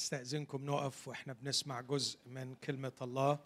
[0.00, 3.38] استاذنكم نقف وإحنا بنسمع جزء من كلمة الله.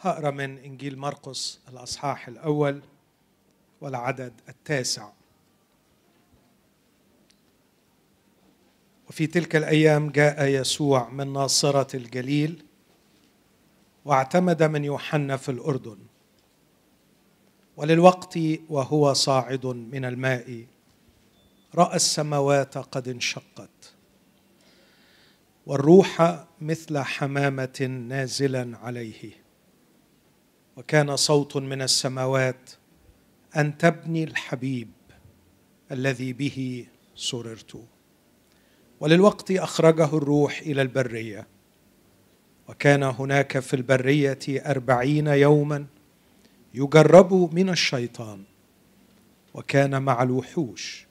[0.00, 2.82] هقرأ من إنجيل مرقس الأصحاح الأول
[3.80, 5.12] والعدد التاسع.
[9.08, 12.64] وفي تلك الأيام جاء يسوع من ناصرة الجليل
[14.04, 15.98] واعتمد من يوحنا في الأردن.
[17.76, 20.66] وللوقت وهو صاعد من الماء
[21.74, 23.94] رأى السماوات قد انشقت.
[25.66, 29.30] والروح مثل حمامة نازلا عليه.
[30.76, 32.70] وكان صوت من السماوات
[33.56, 34.90] أن تبني الحبيب
[35.92, 37.84] الذي به سررت.
[39.00, 41.46] وللوقت أخرجه الروح إلى البرية.
[42.70, 45.86] وكان هناك في البرية أربعين يوما
[46.74, 48.42] يجرب من الشيطان
[49.54, 51.06] وكان مع الوحوش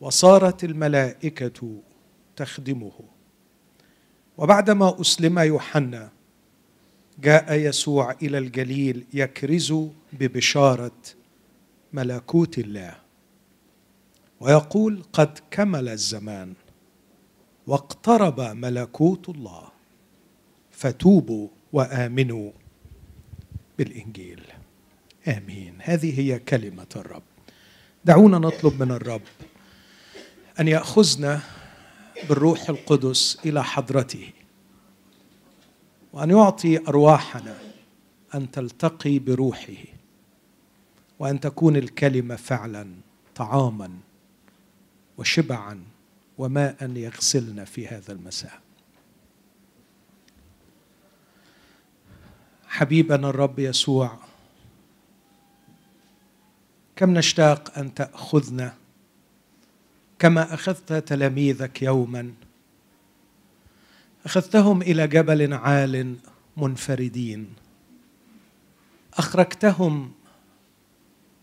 [0.00, 1.80] وصارت الملائكة
[2.36, 2.92] تخدمه.
[4.38, 6.10] وبعدما أسلم يوحنا
[7.18, 9.74] جاء يسوع إلى الجليل يكرز
[10.12, 11.00] ببشارة
[11.92, 12.94] ملكوت الله
[14.40, 16.54] ويقول قد كمل الزمان
[17.66, 19.77] واقترب ملكوت الله.
[20.78, 22.50] فتوبوا وآمنوا
[23.78, 24.42] بالإنجيل.
[25.28, 25.74] آمين.
[25.80, 27.22] هذه هي كلمة الرب.
[28.04, 29.22] دعونا نطلب من الرب
[30.60, 31.40] أن يأخذنا
[32.28, 34.30] بالروح القدس إلى حضرته
[36.12, 37.58] وأن يعطي أرواحنا
[38.34, 39.84] أن تلتقي بروحه
[41.18, 42.86] وأن تكون الكلمة فعلا
[43.34, 43.90] طعاما
[45.18, 45.82] وشبعا
[46.38, 48.67] وماء يغسلنا في هذا المساء.
[52.68, 54.18] حبيبنا الرب يسوع
[56.96, 58.74] كم نشتاق أن تأخذنا؟
[60.18, 62.32] كما أخذت تلاميذك يوما.
[64.24, 66.16] أخذتهم إلى جبل عال
[66.56, 67.46] منفردين.
[69.14, 70.12] أخرجتهم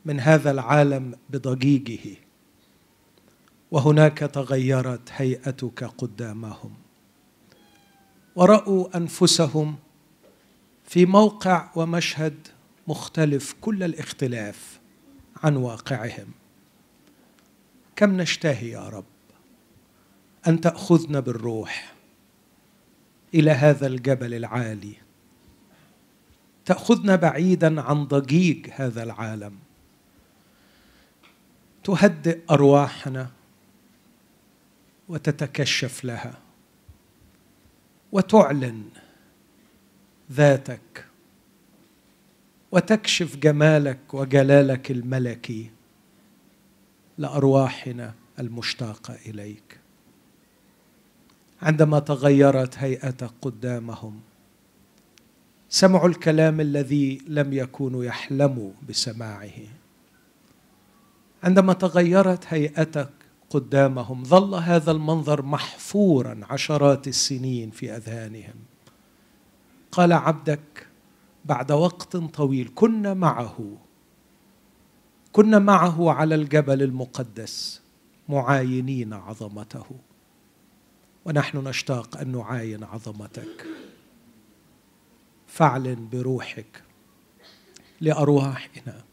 [0.06, 2.18] من هذا العالم بضجيجه.
[3.72, 6.74] وهناك تغيرت هيئتك قدامهم.
[8.36, 9.76] ورأوا أنفسهم
[10.86, 12.48] في موقع ومشهد
[12.88, 14.80] مختلف كل الاختلاف
[15.44, 16.28] عن واقعهم.
[17.96, 19.06] كم نشتهي يا رب
[20.48, 21.94] أن تأخذنا بالروح
[23.34, 24.96] إلى هذا الجبل العالي.
[26.66, 29.56] تأخذنا بعيدا عن ضجيج هذا العالم.
[31.84, 33.30] تهدئ أرواحنا
[35.10, 36.40] وتتكشف لها.
[38.12, 38.84] وتعلن
[40.32, 41.06] ذاتك
[42.72, 45.72] وتكشف جمالك وجلالك الملكي
[47.18, 49.80] لأرواحنا المشتاقة إليك.
[51.62, 54.20] عندما تغيرت هيئتك قدامهم
[55.70, 59.58] سمعوا الكلام الذي لم يكونوا يحلموا بسماعه.
[61.44, 63.10] عندما تغيرت هيئتك
[63.50, 68.75] قدامهم ظل هذا المنظر محفورا عشرات السنين في أذهانهم.
[69.96, 70.88] قال عبدك
[71.46, 73.78] بعد وقت طويل كنا معه.
[75.32, 77.82] كنا معه على الجبل المقدس
[78.30, 79.86] معاينين عظمته.
[81.26, 83.66] ونحن نشتاق أن نعاين عظمتك.
[85.48, 86.84] فاعلن بروحك
[88.02, 89.04] لأرواحنا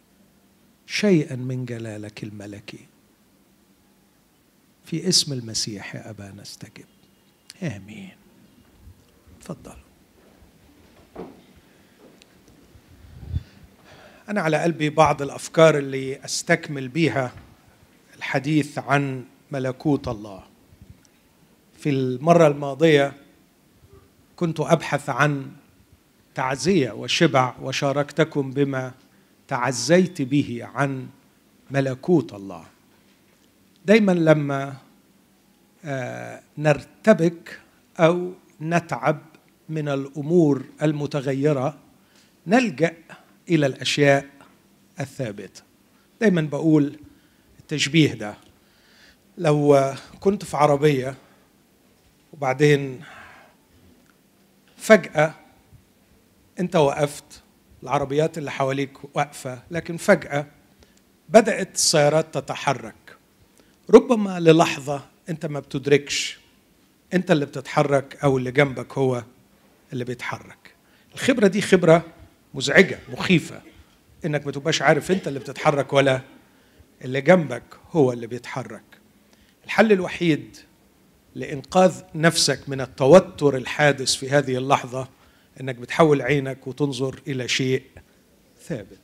[0.87, 2.87] شيئا من جلالك الملكي.
[4.85, 6.87] في اسم المسيح يا ابا نستجب
[7.63, 8.17] آمين.
[9.41, 9.77] تفضل.
[14.29, 17.33] أنا على قلبي بعض الأفكار اللي أستكمل بيها
[18.17, 20.43] الحديث عن ملكوت الله.
[21.79, 23.13] في المرة الماضية
[24.37, 25.51] كنت أبحث عن
[26.35, 28.93] تعزية وشبع وشاركتكم بما
[29.49, 31.07] تعزيت به عن
[31.71, 32.65] ملكوت الله.
[33.85, 34.75] دايما لما
[36.59, 37.61] نرتبك
[38.01, 39.19] أو نتعب
[39.69, 41.77] من الأمور المتغيرة
[42.47, 42.95] نلجأ
[43.53, 44.27] إلى الأشياء
[45.01, 45.63] الثابتة.
[46.21, 46.99] دايما بقول
[47.61, 48.35] التشبيه ده.
[49.39, 51.15] لو كنت في عربية
[52.33, 53.01] وبعدين
[54.77, 55.35] فجأة
[56.61, 57.43] أنت وقفت
[57.83, 60.47] العربيات اللي حواليك واقفة لكن فجأة
[61.29, 63.17] بدأت السيارات تتحرك.
[63.91, 66.39] ربما للحظة أنت ما بتدركش.
[67.15, 69.23] أنت اللي بتتحرك أو اللي جنبك هو
[69.93, 70.75] اللي بيتحرك.
[71.15, 72.05] الخبرة دي خبرة
[72.55, 73.61] مزعجة مخيفة.
[74.25, 76.21] إنك ما تبقاش عارف أنت اللي بتتحرك ولا
[77.05, 78.83] اللي جنبك هو اللي بيتحرك.
[79.65, 80.57] الحل الوحيد
[81.35, 85.09] لإنقاذ نفسك من التوتر الحادث في هذه اللحظة
[85.61, 87.83] إنك بتحول عينك وتنظر إلى شيء
[88.65, 88.99] ثابت.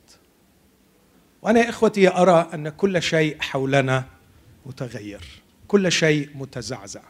[1.41, 4.05] وأنا يا إخوتي أرى أن كل شيء حولنا
[4.65, 5.21] متغير
[5.67, 7.03] كل شيء متزعزع.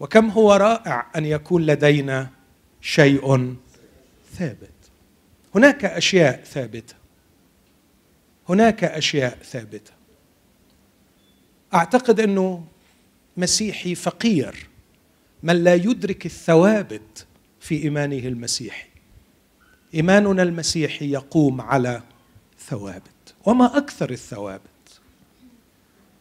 [0.00, 2.30] وكم هو رائع أن يكون لدينا
[2.80, 3.56] شيء
[4.34, 4.81] ثابت.
[5.54, 6.94] هناك أشياء ثابتة.
[8.48, 9.92] هناك أشياء ثابتة.
[11.74, 12.64] أعتقد انه
[13.36, 14.68] مسيحي فقير
[15.42, 17.26] من لا يدرك الثوابت
[17.60, 18.88] في إيمانه المسيحي.
[19.94, 22.02] إيماننا المسيحي يقوم على
[22.68, 24.62] ثوابت وما أكثر الثوابت.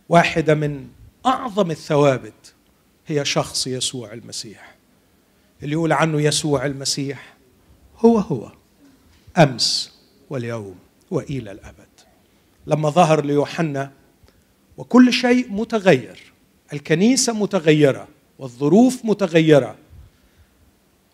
[0.09, 0.87] واحدة من
[1.25, 2.53] أعظم الثوابت
[3.07, 4.75] هي شخص يسوع المسيح.
[5.63, 7.33] اللي يقول عنه يسوع المسيح
[7.97, 8.51] هو هو.
[9.37, 9.99] أمس
[10.29, 10.75] واليوم
[11.11, 11.87] وإلى الأبد.
[12.67, 13.91] لما ظهر ليوحنا
[14.77, 16.33] وكل شيء متغير
[16.73, 18.07] الكنيسة متغيرة
[18.39, 19.75] والظروف متغيرة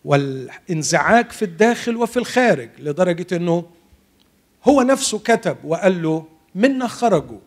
[0.04, 3.64] والانزعاج في الداخل وفي الخارج لدرجة إنه
[4.64, 7.40] هو نفسه كتب وقال له منا خرجوا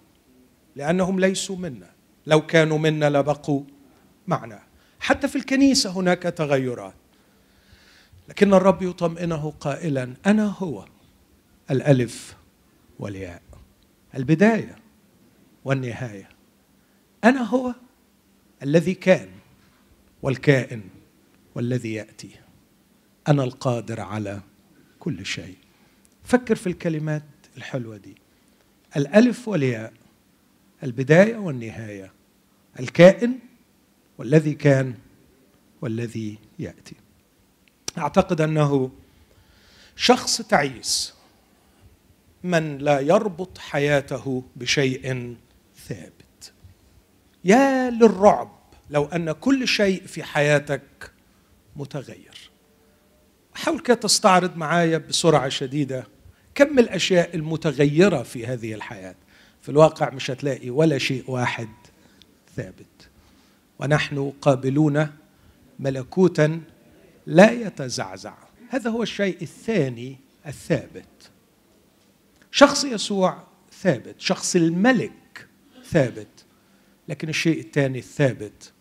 [0.75, 1.89] لأنهم ليسوا منا.
[2.27, 3.61] لو كانوا منا لبقوا
[4.27, 4.59] معنا.
[4.99, 6.93] حتى في الكنيسة هناك تغيرات.
[8.31, 10.85] لكن الرب يطمئنه قائلا أنا هو.
[11.71, 12.37] الألف
[12.99, 13.41] والياء.
[14.15, 14.75] البداية
[15.65, 16.29] والنهاية.
[17.23, 17.75] أنا هو
[18.63, 19.29] الذي كان
[20.21, 20.81] والكائن
[21.55, 22.29] والذي يأتي.
[23.27, 24.41] أنا القادر على
[24.99, 25.57] كل شيء.
[26.23, 27.23] فكر في الكلمات
[27.57, 28.15] الحلوة دي.
[28.97, 29.93] الألف والياء
[30.83, 32.13] البداية والنهاية.
[32.79, 33.39] الكائن
[34.17, 34.93] والذي كان
[35.81, 36.95] والذي يأتي.
[37.97, 38.91] أعتقد أنه
[39.95, 41.13] شخص تعيس
[42.43, 45.35] من لا يربط حياته بشيء
[45.87, 46.53] ثابت.
[47.45, 48.51] يا للرعب
[48.89, 51.11] لو أن كل شيء في حياتك
[51.75, 52.49] متغير.
[53.53, 56.07] حاول كده تستعرض معايا بسرعة شديدة
[56.55, 59.15] كم الأشياء المتغيرة في هذه الحياة.
[59.61, 61.69] في الواقع مش هتلاقي ولا شيء واحد
[62.55, 62.85] ثابت.
[63.79, 65.07] ونحن قابلون
[65.79, 66.61] ملكوتا
[67.25, 68.33] لا يتزعزع.
[68.69, 71.31] هذا هو الشيء الثاني الثابت.
[72.51, 75.47] شخص يسوع ثابت شخص الملك
[75.85, 76.45] ثابت.
[77.07, 78.73] لكن الشيء الثاني الثابت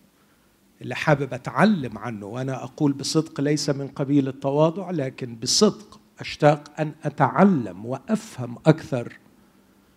[0.83, 6.93] اللي حابب أتعلم عنه وأنا أقول بصدق ليس من قبيل التواضع لكن بصدق أشتاق أن
[7.05, 9.19] أتعلم وأفهم أكثر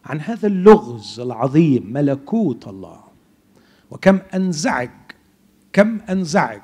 [0.05, 3.03] عن هذا اللغز العظيم ملكوت الله.
[3.91, 4.89] وكم أنزعج
[5.73, 6.61] كم أنزعج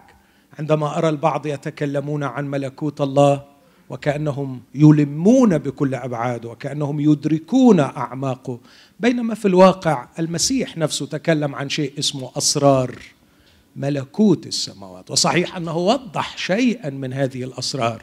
[0.59, 3.43] عندما أرى البعض يتكلمون عن ملكوت الله
[3.89, 8.59] وكأنهم يلمون بكل ابعاده وكأنهم يدركون اعماقه
[8.99, 12.95] بينما في الواقع المسيح نفسه تكلم عن شيء اسمه أسرار
[13.75, 15.11] ملكوت السماوات.
[15.11, 18.01] وصحيح أنه وضح شيئا من هذه الأسرار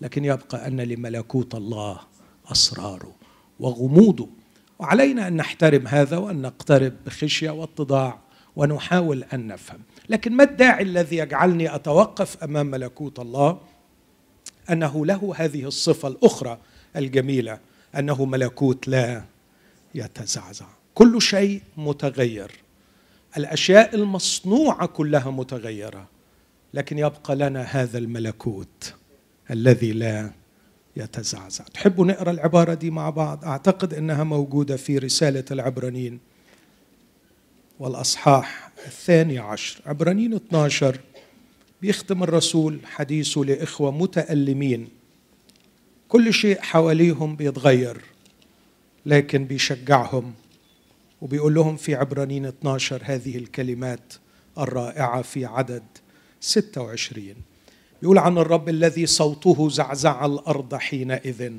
[0.00, 1.98] لكن يبقى أن لملكوت الله
[2.52, 3.12] اسراره
[3.60, 4.28] وغموضه
[4.78, 8.18] وعلينا أن نحترم هذا وأن نقترب بخشية واتضاع
[8.56, 9.80] ونحاول أن نفهم.
[10.08, 13.60] لكن ما الداعي الذي يجعلني أتوقف أمام ملكوت الله؟
[14.70, 16.58] أنه له هذه الصفة الأخرى
[16.96, 17.58] الجميلة
[17.98, 19.24] أنه ملكوت لا
[19.94, 20.66] يتزعزع.
[20.94, 22.50] كل شيء متغير.
[23.36, 26.08] الأشياء المصنوعة كلها متغيرة
[26.74, 28.94] لكن يبقى لنا هذا الملكوت
[29.50, 30.30] الذي لا
[30.96, 31.64] يتزعزع.
[31.64, 36.20] تحبوا نقرأ العبارة دي مع بعض؟ أعتقد إنها موجودة في رسالة العبرانيين.
[37.80, 39.80] والأصحاح الثاني عشر.
[39.86, 41.00] عبرانيين 12
[41.82, 44.88] بيختم الرسول حديثه لإخوة متألمين.
[46.08, 48.00] كل شيء حواليهم بيتغير
[49.06, 50.32] لكن بيشجعهم
[51.20, 54.14] وبيقول لهم في عبرانيين 12 هذه الكلمات
[54.58, 55.82] الرائعة في عدد
[56.40, 57.34] 26
[58.02, 61.52] يقول عن الرب الذي صوته زعزع الأرض حينئذ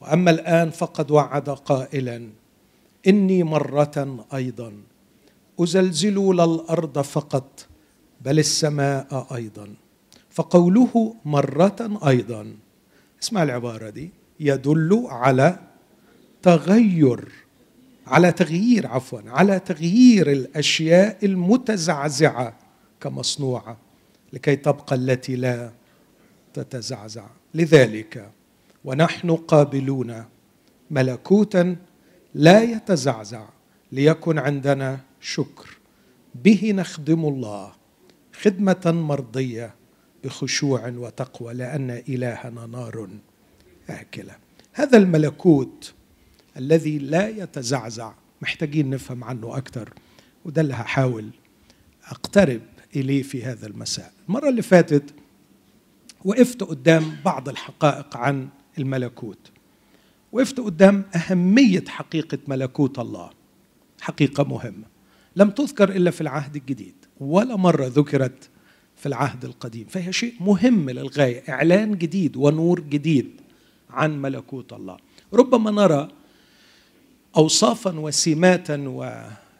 [0.00, 2.28] وأما الآن فقد وعد قائلا
[3.06, 4.72] إني مرة أيضا
[5.60, 7.66] أزلزل لا الأرض فقط
[8.20, 9.74] بل السماء أيضا.
[10.30, 12.56] فقوله مرة أيضا
[13.22, 15.58] اسمع العبارة دي يدل على
[16.42, 17.32] تغير
[18.06, 22.58] على تغيير عفوا على تغيير الأشياء المتزعزعة
[23.00, 23.76] كمصنوعة
[24.32, 25.70] لكي تبقى التي لا
[26.54, 27.26] تتزعزع.
[27.54, 28.30] لذلك
[28.84, 30.24] ونحن قابلون
[30.90, 31.76] ملكوتا
[32.34, 33.44] لا يتزعزع
[33.92, 35.76] ليكن عندنا شكر.
[36.44, 37.72] به نخدم الله
[38.32, 39.74] خدمة مرضية
[40.24, 43.08] بخشوع وتقوى لأن إلهنا نار
[43.90, 44.36] آكلة.
[44.72, 45.94] هذا الملكوت
[46.56, 48.12] الذي لا يتزعزع
[48.42, 49.94] محتاجين نفهم عنه أكثر
[50.44, 51.30] وده اللي هحاول
[52.04, 52.62] أقترب
[52.96, 54.12] إليه في هذا المساء.
[54.28, 55.14] المرة اللي فاتت
[56.24, 59.50] وقفت قدام بعض الحقائق عن الملكوت.
[60.32, 63.30] وقفت قدام أهمية حقيقة ملكوت الله
[64.00, 64.93] حقيقة مهمة.
[65.36, 68.48] لم تذكر إلا في العهد الجديد ولا مرة ذكرت
[68.96, 69.86] في العهد القديم.
[69.86, 73.40] فهي شيء مهم للغاية إعلان جديد ونور جديد
[73.90, 74.96] عن ملكوت الله.
[75.32, 76.08] ربما نرى
[77.36, 78.76] أوصافا وسماتا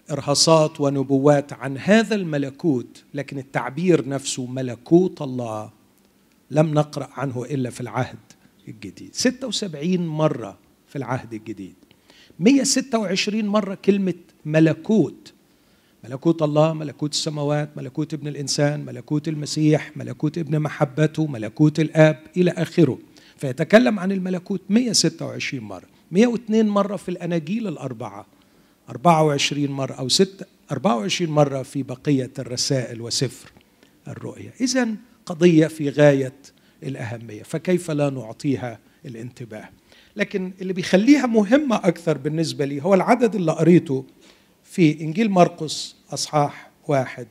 [0.09, 5.71] وإرهاصات ونبوات عن هذا الملكوت لكن التعبير نفسه ملكوت الله
[6.51, 8.19] لم نقرأ عنه إلا في العهد
[8.69, 9.15] الجديد.
[9.15, 11.75] 76 مرة في العهد الجديد.
[12.41, 14.15] 126 مرة كلمة
[14.45, 15.33] ملكوت
[16.05, 22.51] ملكوت الله ملكوت السماوات ملكوت ابن الإنسان ملكوت المسيح ملكوت ابن محبته ملكوت الآب إلى
[22.51, 22.99] آخره.
[23.37, 28.27] فيتكلم عن الملكوت 126 مرة 102 مرة في الأناجيل الأربعة
[28.89, 33.53] 24 مرة أو 6 24 مرة في بقية الرسائل وسفر
[34.09, 34.89] الرؤيا إذا
[35.27, 36.33] قضية في غاية
[36.83, 39.69] الأهمية فكيف لا نعطيها الانتباه؟
[40.17, 44.05] لكن اللي بيخليها مهمة أكثر بالنسبة لي هو العدد اللي قريته
[44.75, 47.27] في إنجيل مرقس أصحاح واحد.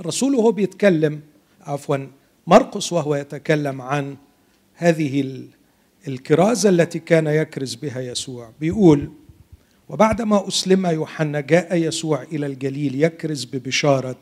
[0.00, 1.20] الرسول وهو بيتكلم
[1.60, 1.96] عفوا
[2.46, 4.16] مرقس وهو يتكلم عن
[4.74, 5.42] هذه
[6.08, 8.50] الكرازة التي كان يكرز بها يسوع.
[8.60, 9.10] بيقول
[9.88, 14.20] وبعدما أسلم يوحنا جاء يسوع إلى الجليل يكرز ببشارة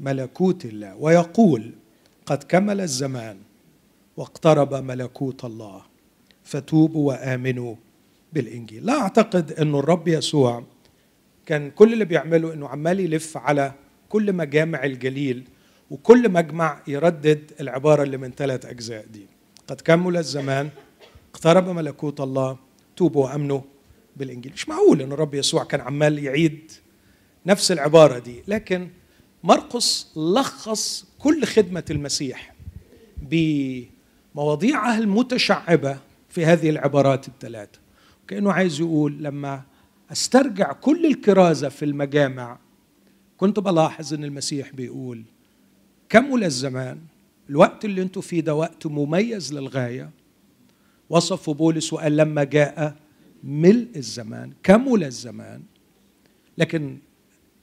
[0.00, 1.72] ملكوت الله ويقول
[2.26, 3.36] قد كمل الزمان
[4.16, 5.82] واقترب ملكوت الله
[6.44, 7.74] فتوبوا وآمنوا
[8.32, 8.86] بالإنجيل.
[8.86, 10.64] لا أعتقد إنه الرب يسوع
[11.48, 13.72] كان كل اللي بيعمله إنه عمال يلف على
[14.08, 15.44] كل مجامع الجليل
[15.90, 19.26] وكل مجمع يردد العبارة اللي من ثلاث أجزاء دي.
[19.68, 20.68] قد كمل الزمان
[21.30, 22.58] اقترب ملكوت الله
[22.96, 23.60] توبوا وأمنوا
[24.16, 24.52] بالإنجيل.
[24.52, 26.72] مش معقول ان الرب يسوع كان عمال يعيد
[27.46, 28.88] نفس العبارة دي لكن
[29.44, 32.54] مرقس لخص كل خدمة المسيح
[33.22, 37.78] بمواضيعها المتشعبة في هذه العبارات الثلاثه
[38.28, 39.62] كأنه عايز يقول لما
[40.12, 42.58] أسترجع كل الكرازة في المجامع.
[43.36, 45.22] كنت بلاحظ إن المسيح بيقول
[46.08, 46.98] كمل الزمان
[47.50, 50.10] الوقت اللي أنتوا فيه ده وقت مميز للغاية.
[51.10, 52.96] وصفه بولس وقال لما جاء
[53.44, 54.52] ملء الزمان.
[54.62, 55.62] كمل الزمان؟
[56.58, 56.98] لكن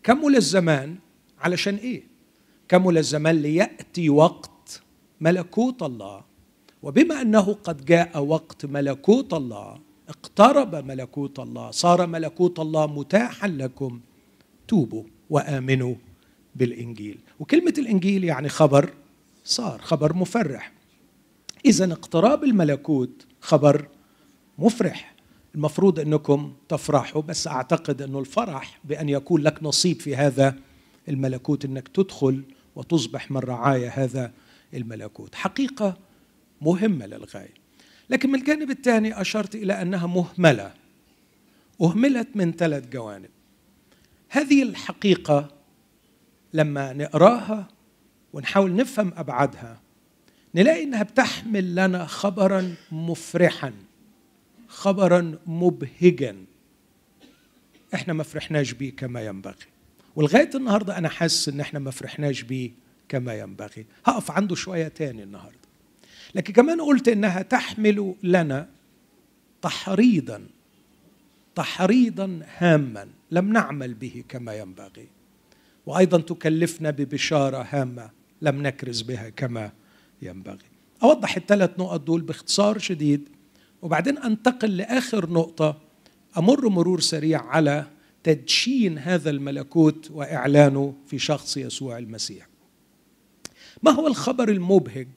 [0.04, 0.96] كمل الزمان
[1.40, 2.04] علشان إيه؟
[2.68, 4.82] كمل الزمان ليأتي وقت
[5.22, 6.24] ملكوت الله.
[6.84, 14.00] وبما أنه قد جاء وقت ملكوت الله اقترب ملكوت الله صار ملكوت الله متاحا لكم.
[14.68, 15.96] توبوا وآمنوا
[16.56, 17.18] بالإنجيل.
[17.40, 18.94] وكلمة الإنجيل يعني خبر
[19.44, 20.72] صار خبر مفرح.
[21.66, 23.88] اذا اقتراب الملكوت خبر
[24.60, 25.16] مفرح.
[25.56, 30.56] المفروض أنكم تفرحوا بس أعتقد أنه الفرح بأن يكون لك نصيب في هذا
[31.10, 32.44] الملكوت أنك تدخل
[32.76, 34.32] وتصبح من رعايا هذا
[34.74, 35.36] الملكوت.
[35.36, 35.98] حقيقة
[36.62, 37.65] مهمة للغاية.
[38.10, 40.74] لكن من الجانب الثاني أشرت إلى أنها مهملة
[41.82, 43.30] أهملت من ثلاث جوانب.
[44.30, 45.52] هذه الحقيقة
[46.54, 47.68] لما نقراها
[48.34, 49.80] ونحاول نفهم أبعادها
[50.56, 53.74] نلاقي إنها بتحمل لنا خبرا مفرحا
[54.68, 56.36] خبرا مبهجا.
[57.94, 59.66] إحنا ما فرحناش بيه كما ينبغي.
[60.16, 62.72] ولغاية النهارده أنا حاسس إن إحنا ما فرحناش بيه
[63.10, 63.86] كما ينبغي.
[64.06, 65.65] هقف عنده شوية تاني النهارده.
[66.36, 68.68] لكن كمان قلت إنها تحمل لنا
[69.62, 70.48] تحريضا
[71.56, 75.08] تحريضا هاما لم نعمل به كما ينبغي.
[75.86, 78.10] وأيضا تكلفنا ببشارة هامة
[78.42, 79.72] لم نكرز بها كما
[80.22, 80.66] ينبغي.
[81.04, 83.30] أوضح الثلاث نقط دول باختصار شديد
[83.82, 85.78] وبعدين أنتقل لآخر نقطة.
[86.38, 87.86] أمر مرور سريع على
[88.24, 92.48] تدشين هذا الملكوت وإعلانه في شخص يسوع المسيح.
[93.84, 95.08] ما هو الخبر المبهج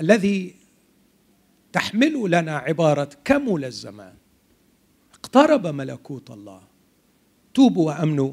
[0.00, 0.54] الذي
[1.72, 4.14] تحمل لنا عبارة كمل الزمان.
[5.14, 6.62] اقترب ملكوت الله.
[7.54, 8.32] توبوا وأمنوا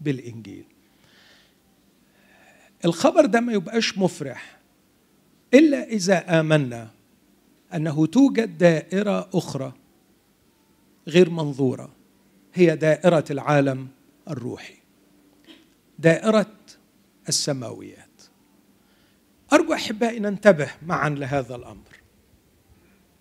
[0.00, 0.64] بالإنجيل.
[2.84, 4.58] الخبر ده ما يبقاش مفرح
[5.54, 6.90] إلا إذا آمنا
[7.74, 9.72] أنه توجد دائرة أخرى
[11.08, 11.92] غير منظورة.
[12.54, 13.88] هي دائرة العالم
[14.30, 14.74] الروحي.
[15.98, 16.54] دائرة
[17.28, 18.11] السماويات.
[19.52, 22.02] أرجو أحبائي ننتبه معا لهذا الأمر.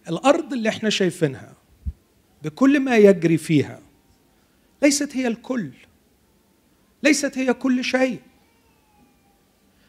[0.09, 1.53] الأرض اللي إحنا شايفينها
[2.43, 3.79] بكل ما يجري فيها
[4.81, 5.71] ليست هي الكل
[7.03, 8.19] ليست هي كل شيء.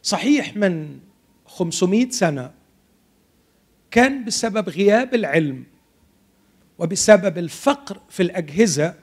[0.03, 0.99] صحيح من
[1.47, 2.53] 500 سنة
[3.91, 5.65] كان بسبب غياب العلم
[6.79, 8.95] وبسبب الفقر في الأجهزة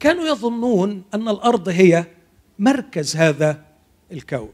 [0.00, 2.04] كانوا يظنون أن الأرض هي
[2.58, 3.64] مركز هذا
[4.12, 4.52] الكون.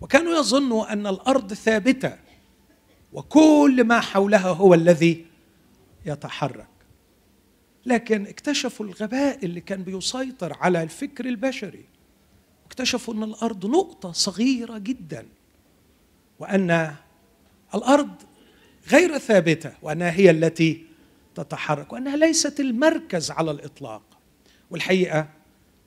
[0.00, 2.16] وكانوا يظنوا أن الأرض ثابتة
[3.12, 5.26] وكل ما حولها هو الذي
[6.06, 6.66] يتحرك.
[7.86, 11.84] لكن اكتشفوا الغباء اللي كان بيسيطر على الفكر البشري.
[12.66, 15.26] اكتشفوا أن الأرض نقطة صغيرة جدا
[16.38, 16.94] وأن
[17.74, 18.10] الأرض
[18.88, 20.86] غير ثابتة وأنها هي التي
[21.34, 24.02] تتحرك وأنها ليست المركز على الإطلاق.
[24.70, 25.28] والحقيقة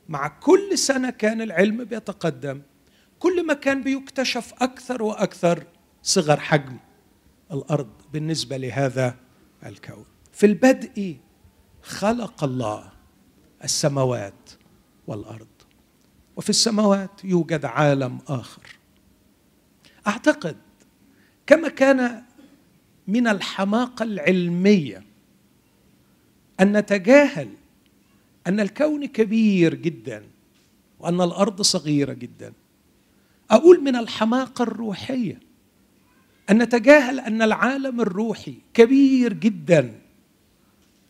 [0.09, 2.61] مع كل سنة كان العلم بيتقدم
[3.23, 5.63] كل ما كان بيكتشف أكثر وأكثر
[6.01, 6.77] صغر حجم
[7.51, 9.15] الأرض بالنسبة لهذا
[9.65, 10.05] الكون.
[10.31, 11.17] في البدء
[11.81, 12.91] خلق الله
[13.63, 14.49] السماوات
[15.07, 15.47] والأرض
[16.35, 18.75] وفي السماوات يوجد عالم آخر.
[20.07, 20.57] أعتقد
[21.47, 22.23] كما كان
[23.07, 25.03] من الحماقة العلمية
[26.59, 27.49] أن نتجاهل
[28.47, 30.23] أن الكون كبير جدا
[30.99, 32.53] وأن الأرض صغيرة جدا.
[33.51, 35.39] أقول من الحماقة الروحية
[36.49, 39.99] أن نتجاهل أن العالم الروحي كبير جدا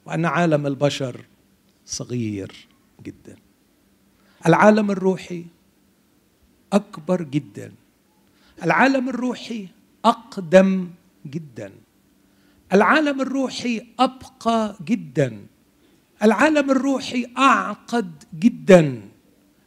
[0.06, 1.26] وأن عالم البشر
[1.86, 2.68] صغير
[3.04, 3.36] جدا.
[4.48, 5.46] العالم الروحي
[6.74, 7.72] أكبر جدا.
[8.64, 9.68] العالم الروحي
[10.06, 10.90] أقدم
[11.26, 11.72] جدا.
[12.74, 15.46] العالم الروحي أبقى جدا.
[16.24, 19.02] العالم الروحي أعقد جدا.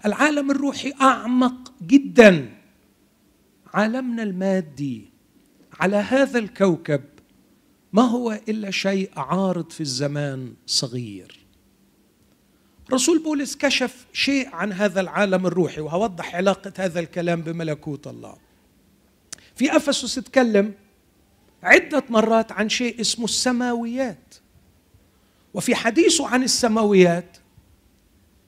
[0.06, 2.55] العالم الروحي أعمق جدا.
[3.74, 5.10] عالمنا المادي
[5.80, 7.02] على هذا الكوكب
[7.92, 11.46] ما هو إلا شيء عارض في الزمان صغير.
[12.92, 18.36] رسول بولس كشف شيء عن هذا العالم الروحي وهوضح علاقة هذا الكلام بملكوت الله.
[19.54, 20.74] في أفسس اتكلم
[21.62, 24.34] عدة مرات عن شيء اسمه السماويات.
[25.54, 27.36] وفي حديثه عن السماويات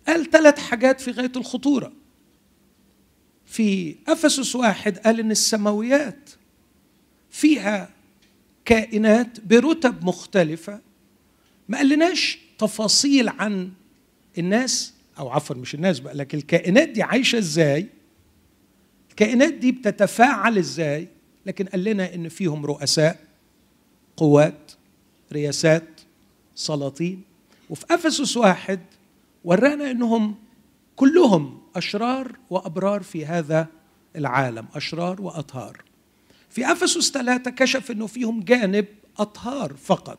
[0.07, 1.92] قال ثلاث حاجات في غاية الخطورة.
[3.49, 6.31] في أفسس واحد قال إن السماويات
[7.31, 7.91] فيها
[8.65, 10.81] كائنات برتب مختلفة.
[11.69, 13.71] ما قالناش تفاصيل عن
[14.39, 17.87] الناس أو عفوا مش الناس بقى لكن الكائنات دي عايشة إزاي؟
[19.11, 21.09] الكائنات دي بتتفاعل إزاي؟
[21.47, 23.21] لكن قال لنا إن فيهم رؤساء
[24.17, 24.73] قوات
[25.33, 25.89] رياسات
[26.55, 27.23] سلاطين.
[27.71, 28.81] وفي أفسس واحد
[29.45, 30.35] ورانا إنهم
[30.97, 33.67] كلهم أشرار وأبرار في هذا
[34.17, 35.83] العالم أشرار وأطهار.
[36.51, 38.87] في أفسس ثلاثة كشف إنه فيهم جانب
[39.19, 40.19] أطهار فقط.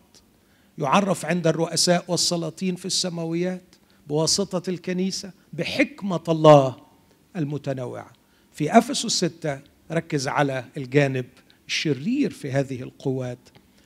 [0.77, 3.75] يعرف عند الرؤساء والسلاطين في السماويات
[4.07, 6.75] بواسطة الكنيسة بحكمة الله
[7.35, 8.11] المتنوعة.
[8.53, 9.59] في أفسس ستة
[9.91, 11.25] ركز على الجانب
[11.67, 13.39] الشرير في هذه القوات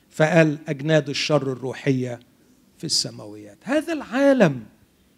[0.09, 2.19] فقال أجناد الشر الروحية
[2.77, 3.57] في السماويات.
[3.63, 4.63] هذا العالم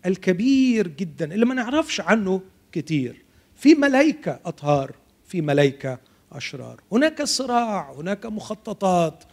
[0.06, 2.42] الكبير جدا اللي ما نعرفش عنه
[2.72, 3.26] كتير.
[3.56, 4.96] في ملائكه أطهار
[5.28, 6.00] في ملائكه
[6.32, 6.82] أشرار.
[6.92, 9.24] هناك صراع هناك مخططات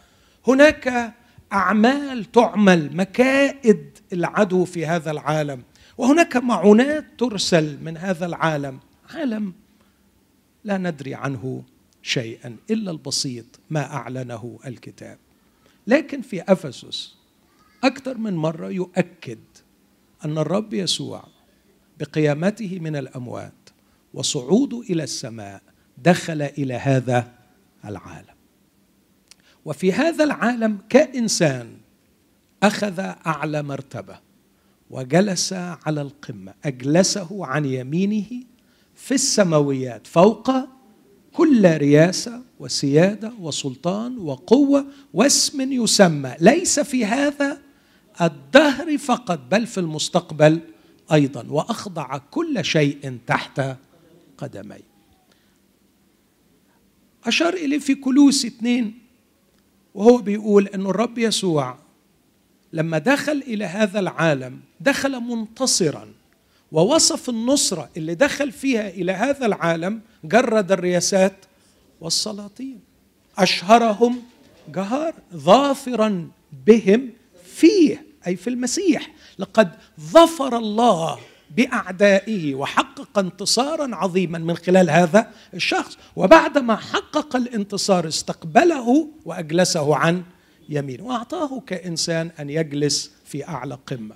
[0.47, 1.13] هناك
[1.53, 5.63] أعمال تعمل مكائد العدو في هذا العالم.
[5.97, 8.79] وهناك معونات ترسل من هذا العالم.
[9.09, 9.53] عالم
[10.63, 11.63] لا ندري عنه
[12.01, 15.17] شيئا إلا البسيط ما أعلنه الكتاب.
[15.87, 17.15] لكن في أفسس
[17.83, 19.39] أكثر من مرة يؤكد
[20.25, 21.23] أن الرب يسوع
[21.99, 23.69] بقيامته من الأموات
[24.13, 25.61] وصعوده إلى السماء
[25.97, 27.31] دخل إلى هذا
[27.85, 28.33] العالم.
[29.65, 31.67] وفي هذا العالم كإنسان
[32.63, 34.19] أخذ أعلى مرتبة
[34.89, 38.43] وجلس على القمة أجلسه عن يمينه
[38.95, 40.51] في السماويات فوق
[41.33, 46.35] كل رياسة وسيادة وسلطان وقوة واسم يسمى.
[46.39, 47.61] ليس في هذا
[48.21, 50.59] الدهر فقط بل في المستقبل
[51.11, 51.45] أيضا.
[51.49, 53.61] وأخضع كل شيء تحت
[54.37, 54.79] قدمي.
[57.25, 58.99] أشار إليه في كلوس اثنين
[59.93, 61.77] وهو بيقول ان الرب يسوع
[62.73, 66.07] لما دخل إلى هذا العالم دخل منتصرا
[66.71, 71.35] ووصف النصرة اللي دخل فيها إلى هذا العالم جرد الرياسات
[72.01, 72.79] والسلاطين.
[73.37, 74.21] أشهرهم
[74.67, 76.27] جهار ظافرا
[76.65, 77.09] بهم
[77.55, 79.11] فيه أي في المسيح.
[79.39, 81.19] لقد ظفر الله
[81.57, 85.97] بأعدائه وحقق انتصارا عظيما من خلال هذا الشخص.
[86.15, 90.23] وبعدما حقق الانتصار استقبله وأجلسه عن
[90.69, 94.15] يمينه وأعطاه كإنسان أن يجلس في أعلى قمة.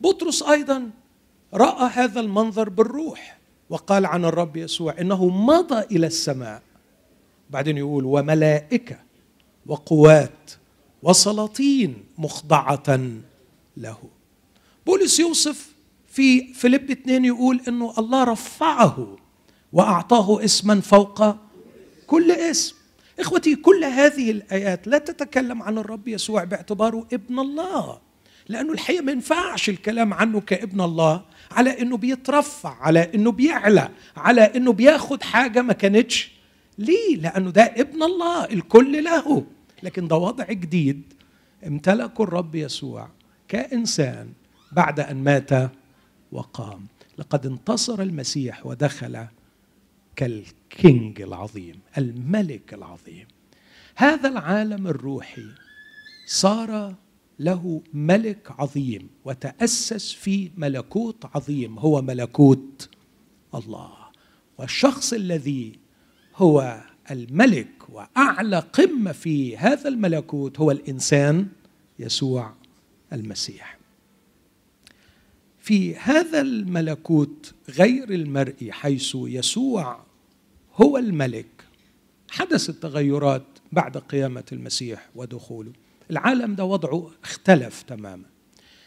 [0.00, 0.90] بطرس أيضا
[1.54, 3.38] رأى هذا المنظر بالروح
[3.70, 6.62] وقال عن الرب يسوع إنه مضى إلى السماء.
[7.50, 8.96] بعدين يقول وملائكة
[9.66, 10.50] وقوات
[11.10, 13.00] وسلاطين مخضعة
[13.76, 13.98] له.
[14.86, 15.68] بولس يوصف
[16.08, 19.16] في فيليب 2 يقول إنه الله رفعه
[19.72, 21.36] وأعطاه اسما فوق
[22.06, 22.74] كل اسم.
[23.20, 27.98] إخوتي كل هذه الآيات لا تتكلم عن الرب يسوع باعتباره ابن الله
[28.48, 34.40] لأنه الحقيقة ما ينفعش الكلام عنه كابن الله على إنه بيترفع على إنه بيعلى على
[34.40, 36.30] إنه بياخد حاجة ما كانتش
[36.78, 39.44] ليه لأنه ده ابن الله الكل له.
[39.82, 41.02] لكن ده وضع جديد.
[41.66, 43.08] امتلكه الرب يسوع
[43.48, 44.32] كإنسان
[44.72, 45.72] بعد أن مات
[46.32, 46.86] وقام.
[47.18, 49.26] لقد انتصر المسيح ودخل
[50.16, 53.26] كالكينج العظيم الملك العظيم.
[53.96, 55.46] هذا العالم الروحي
[56.26, 56.94] صار
[57.38, 62.88] له ملك عظيم وتأسس في ملكوت عظيم هو ملكوت
[63.54, 63.92] الله.
[64.58, 65.78] والشخص الذي
[66.36, 71.48] هو الملك وأعلى قمة في هذا الملكوت هو الإنسان
[71.98, 72.52] يسوع
[73.12, 73.78] المسيح.
[75.58, 80.00] في هذا الملكوت غير المرئي حيث يسوع
[80.74, 81.46] هو الملك
[82.28, 85.72] حدثت تغيرات بعد قيامة المسيح ودخوله.
[86.10, 88.24] العالم ده وضعه اختلف تماما.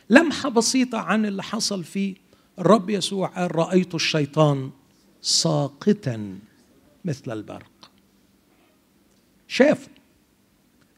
[0.09, 2.15] لمحة بسيطة عن اللي حصل فيه
[2.59, 4.69] الرب يسوع قال رأيت الشيطان
[5.21, 6.39] ساقطا
[7.05, 7.71] مثل البرق.
[9.49, 9.93] شافوا.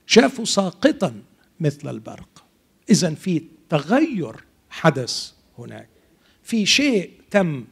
[0.06, 1.22] شافوا ساقطا
[1.60, 2.44] مثل البرق.
[2.90, 4.36] اذا في تغير
[4.70, 5.90] حدث هناك.
[6.44, 7.66] في شيء تم.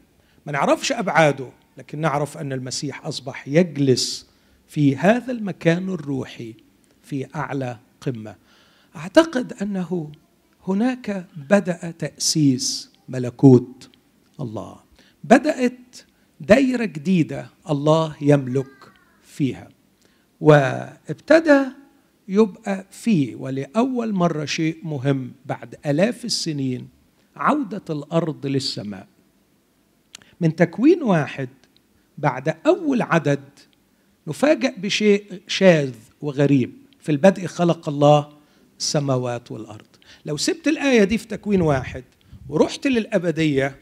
[0.46, 4.28] ما نعرفش أبعاده لكن نعرف أن المسيح أصبح يجلس
[4.68, 6.56] في هذا المكان الروحي
[7.04, 8.36] في أعلى قمة.
[8.96, 10.12] أعتقد أنه
[10.68, 13.90] هناك بدأ تأسيس ملكوت
[14.40, 14.80] الله.
[15.24, 15.98] بدأت
[16.42, 18.92] دايرة جديدة الله يملك
[19.24, 19.79] فيها.
[20.42, 21.62] وابتدى
[22.28, 26.88] يبقى فيه ولأول مرة شيء مهم بعد آلاف السنين
[27.36, 29.08] عودة الأرض للسماء.
[30.42, 31.50] من تكوين واحد
[32.18, 33.44] بعد أول عدد
[34.28, 36.74] نفاجأ بشيء شاذ وغريب.
[37.00, 38.30] في البدء خلق الله
[38.80, 39.86] السماوات والأرض.
[40.26, 42.04] لو سبت الآية دي في تكوين واحد
[42.50, 43.80] ورحت للأبدية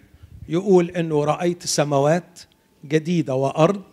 [0.50, 2.40] يقول إنه رأيت سماوات
[2.86, 3.84] جديدة وأرض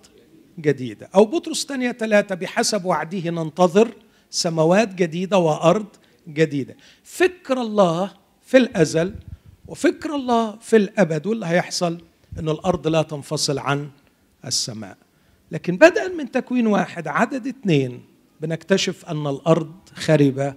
[0.58, 1.08] جديدة.
[1.14, 3.94] أو بطرس ثانية ثلاثة بحسب وعده ننتظر
[4.30, 5.86] سماوات جديدة وأرض
[6.28, 6.76] جديدة.
[7.04, 8.10] فكر الله
[8.42, 9.14] في الأزل
[9.68, 12.00] وفكر الله في الأبد واللي هيحصل
[12.38, 13.90] إن الأرض لا تنفصل عن
[14.46, 14.96] السماء.
[15.52, 18.02] لكن بدءا من تكوين واحد عدد اثنين
[18.40, 20.54] بنكتشف أن الأرض خربه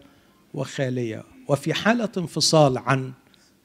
[0.54, 3.14] وخالية وفي حالة انفصال عن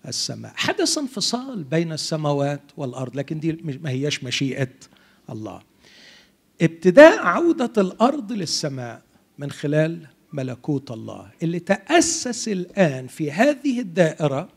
[0.08, 0.52] السماء.
[0.56, 4.68] حدث انفصال بين السماوات والأرض لكن دي ما هيش مشيئة
[5.30, 5.60] الله.
[6.62, 9.02] ابتداء عودة الأرض للسماء
[9.38, 14.48] من خلال ملكوت الله اللي تأسس الآن في هذه الدائرة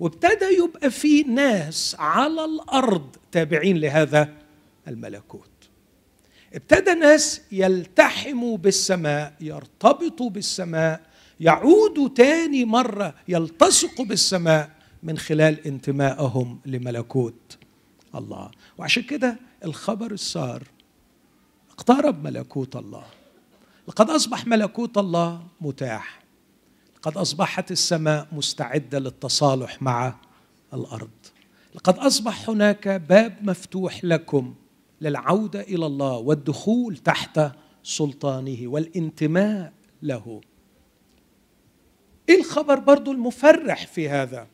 [0.00, 4.34] وابتدى يبقى في ناس على الأرض تابعين لهذا
[4.88, 5.48] الملكوت.
[6.54, 11.00] ابتدى ناس يلتحموا بالسماء يرتبطوا بالسماء
[11.40, 14.70] يعودوا تاني مرة يلتصقوا بالسماء
[15.02, 17.58] من خلال انتمائهم لملكوت
[18.14, 18.50] الله.
[18.78, 20.62] وعشان كده الخبر السار
[21.78, 23.04] اقترب ملكوت الله.
[23.88, 26.22] لقد أصبح ملكوت الله متاح.
[26.96, 30.14] لقد أصبحت السماء مستعدة للتصالح مع
[30.74, 31.10] الأرض.
[31.74, 34.54] لقد أصبح هناك باب مفتوح لكم
[35.00, 37.40] للعودة إلى الله والدخول تحت
[37.82, 40.40] سلطانه والانتماء له.
[42.28, 44.46] إيه الخبر برضو المفرح في هذا؟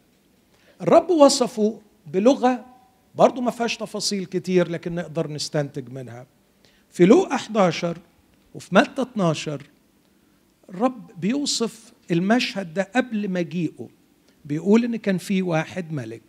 [0.80, 2.64] الرب وصفه بلغة
[3.14, 6.26] برضو ما فيهاش تفاصيل كتير لكن نقدر نستنتج منها.
[6.94, 7.98] في لوق 11
[8.54, 9.62] وفي متى 12
[10.68, 13.88] الرب بيوصف المشهد ده قبل مجيئه
[14.44, 16.22] بيقول إن كان في واحد ملك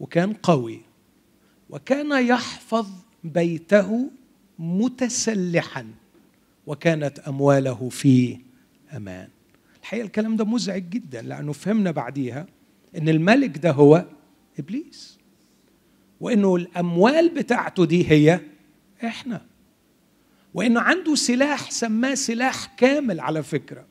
[0.00, 0.80] وكان قوي
[1.70, 2.88] وكان يحفظ
[3.24, 4.10] بيته
[4.58, 5.86] متسلحا
[6.66, 8.38] وكانت أمواله في
[8.96, 9.28] أمان.
[9.80, 12.46] الحقيقة الكلام ده مزعج جدا لأنه فهمنا بعديها
[12.96, 14.04] إن الملك ده هو
[14.58, 15.18] إبليس
[16.20, 18.40] وإنه الأموال بتاعته دي هي
[19.04, 19.46] إحنا.
[20.54, 23.86] وإنه عنده سلاح سماه سلاح كامل على فكرة.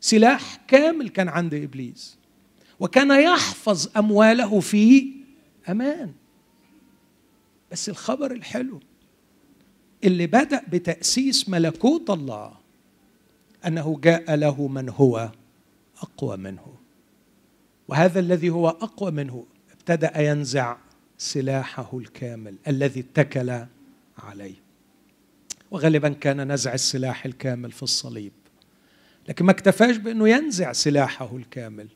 [0.00, 2.18] سلاح كامل كان عند إبليس.
[2.80, 5.12] وكان يحفظ أمواله في
[5.68, 6.12] أمان.
[7.72, 8.80] بس الخبر الحلو
[10.04, 12.52] اللي بدأ بتأسيس ملكوت الله
[13.66, 15.30] أنه جاء له من هو
[16.02, 16.74] أقوى منه.
[17.88, 20.76] وهذا الذي هو أقوى منه ابتدأ ينزع
[21.18, 23.64] سلاحه الكامل الذي اتكل
[24.18, 24.54] عليه
[25.70, 28.32] وغالبا كان نزع السلاح الكامل في الصليب.
[29.28, 31.88] لكن ما اكتفاش بأنه ينزع سلاحه الكامل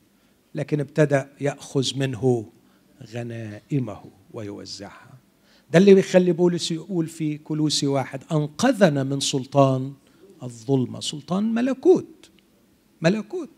[0.55, 2.47] لكن ابتدأ يأخذ منه
[3.15, 5.19] غنائمه ويوزعها.
[5.71, 9.93] ده اللي بيخلي بولس يقول في كلوسي واحد أنقذنا من سلطان
[10.43, 11.01] الظلمة.
[11.01, 12.31] سلطان ملكوت
[13.01, 13.51] ملكوت.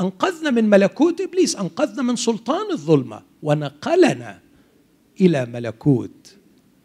[0.00, 4.40] أنقذنا من ملكوت إبليس أنقذنا من سلطان الظلمة ونقلنا
[5.20, 6.36] إلى ملكوت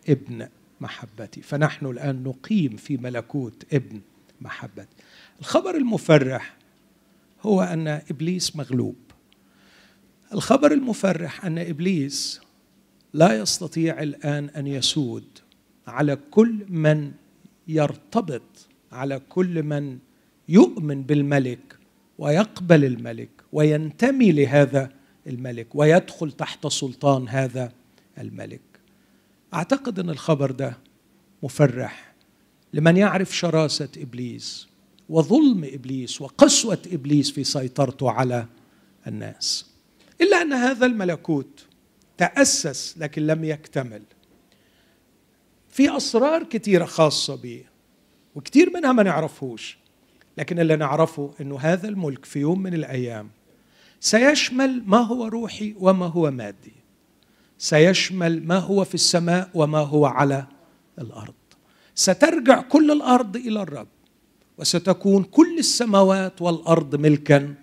[0.10, 0.48] ابن
[0.82, 1.42] محبتي.
[1.42, 4.02] فنحن الآن نقيم في ملكوت ابن
[4.42, 4.96] محبتي
[5.40, 6.58] الخبر المفرح
[7.42, 8.96] هو أن إبليس مغلوب.
[10.34, 12.42] الخبر المفرح أن إبليس
[13.14, 15.24] لا يستطيع الآن أن يسود
[15.88, 17.12] على كل من
[17.68, 19.98] يرتبط على كل من
[20.50, 21.78] يؤمن بالملك
[22.18, 24.92] ويقبل الملك وينتمي لهذا
[25.28, 27.72] الملك ويدخل تحت سلطان هذا
[28.18, 28.71] الملك.
[29.54, 30.78] أعتقد إن الخبر ده
[31.44, 32.14] مفرح
[32.74, 34.68] لمن يعرف شراسة إبليس
[35.10, 38.46] وظلم إبليس وقسوة إبليس في سيطرته على
[39.08, 39.66] الناس.
[40.22, 41.66] إلا أن هذا الملكوت
[42.18, 44.02] تأسس لكن لم يكتمل
[45.70, 47.64] في أسرار كثيره خاصة به
[48.36, 49.78] وكثير منها ما نعرفهوش
[50.38, 53.30] لكن اللي نعرفه إنه هذا الملك في يوم من الأيام
[54.00, 56.81] سيشمل ما هو روحي وما هو مادي.
[57.62, 60.48] سيشمل ما هو في السماء وما هو على
[61.00, 61.34] الأرض.
[61.96, 63.88] سترجع كل الأرض إلى الرب
[64.58, 67.56] وستكون كل السماوات والأرض ملكا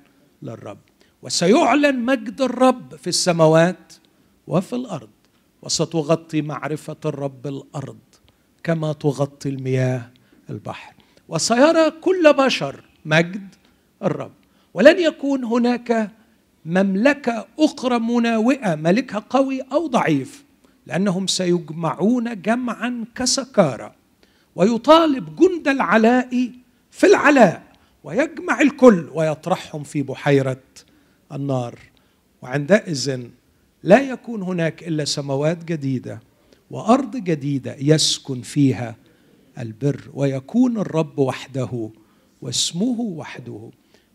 [0.43, 0.79] للرب.
[1.23, 3.93] وسيعلن مجد الرب في السماوات
[4.47, 5.11] وفي الأرض
[5.63, 7.99] وستغطي معرفة الرب الأرض
[8.63, 10.11] كما تغطي المياه
[10.51, 10.95] البحر.
[11.29, 13.55] وسيرى كل بشر مجد
[14.03, 14.33] الرب.
[14.75, 16.11] ولن يكون هناك
[16.65, 20.45] مملكة أخرى مناوئة ملكها قوي أو ضعيف
[20.87, 23.95] لأنهم سيجمعون جمعا كسكارى
[24.57, 26.51] ويطالب جند العلاء
[26.91, 27.63] في العلاء
[28.05, 30.63] ويجمع الكل ويطرحهم في بحيرة
[31.33, 31.79] النار.
[32.43, 33.23] وعندئذ
[33.83, 36.21] لا يكون هناك إلا سماوات جديدة
[36.71, 38.97] وأرض جديدة يسكن فيها
[39.59, 41.91] البر ويكون الرب وحده
[42.43, 43.71] واسمه وحده.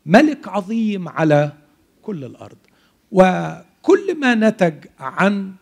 [0.05, 1.51] ملك عظيم على
[2.03, 2.57] كل الأرض.
[3.11, 5.53] وكل ما نتج عن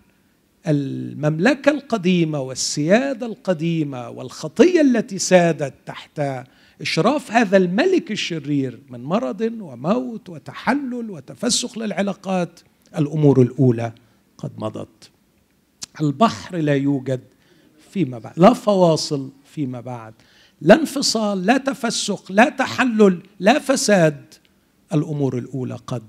[0.67, 6.21] المملكة القديمة والسيادة القديمة والخطية التي سادت تحت
[6.81, 12.59] إشراف هذا الملك الشرير من مرض وموت وتحلل وتفسخ للعلاقات
[12.97, 13.91] الأمور الأولى
[14.37, 15.09] قد مضت.
[16.01, 17.21] البحر لا يوجد
[17.91, 20.13] فيما بعد لا فواصل فيما بعد
[20.61, 24.33] لا انفصال لا تفسخ لا تحلل لا فساد
[24.93, 26.03] الأمور الأولى قد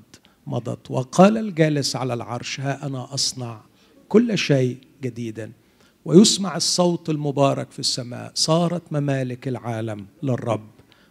[0.47, 0.91] مضت.
[0.91, 3.61] وقال الجالس على العرش ها أنا أصنع
[4.09, 5.53] كل شيء جديدا.
[6.05, 8.33] ويسمع الصوت المبارك في السماء.
[8.35, 10.71] صارت ممالك العالم للرب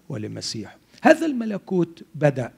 [0.10, 2.54] ولمسيحه هذا الملكوت بدأ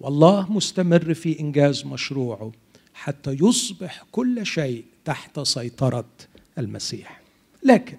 [0.00, 2.52] والله مستمر في إنجاز مشروعه
[2.94, 6.08] حتى يصبح كل شيء تحت سيطرة
[6.58, 7.20] المسيح.
[7.64, 7.96] لكن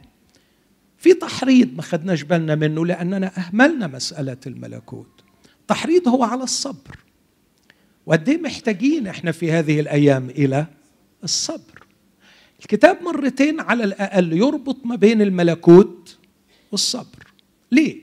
[0.98, 5.24] في تحريض ما خدناش بالنا منه لأننا أهملنا مسألة الملكوت.
[5.68, 7.00] تحريض هو على الصبر.
[8.06, 10.66] وقد إيه محتاجين إحنا في هذه الأيام إلى
[11.24, 11.84] الصبر؟
[12.60, 16.18] الكتاب مرتين على الأقل يربط ما بين الملكوت
[16.72, 17.34] والصبر.
[17.72, 18.02] ليه؟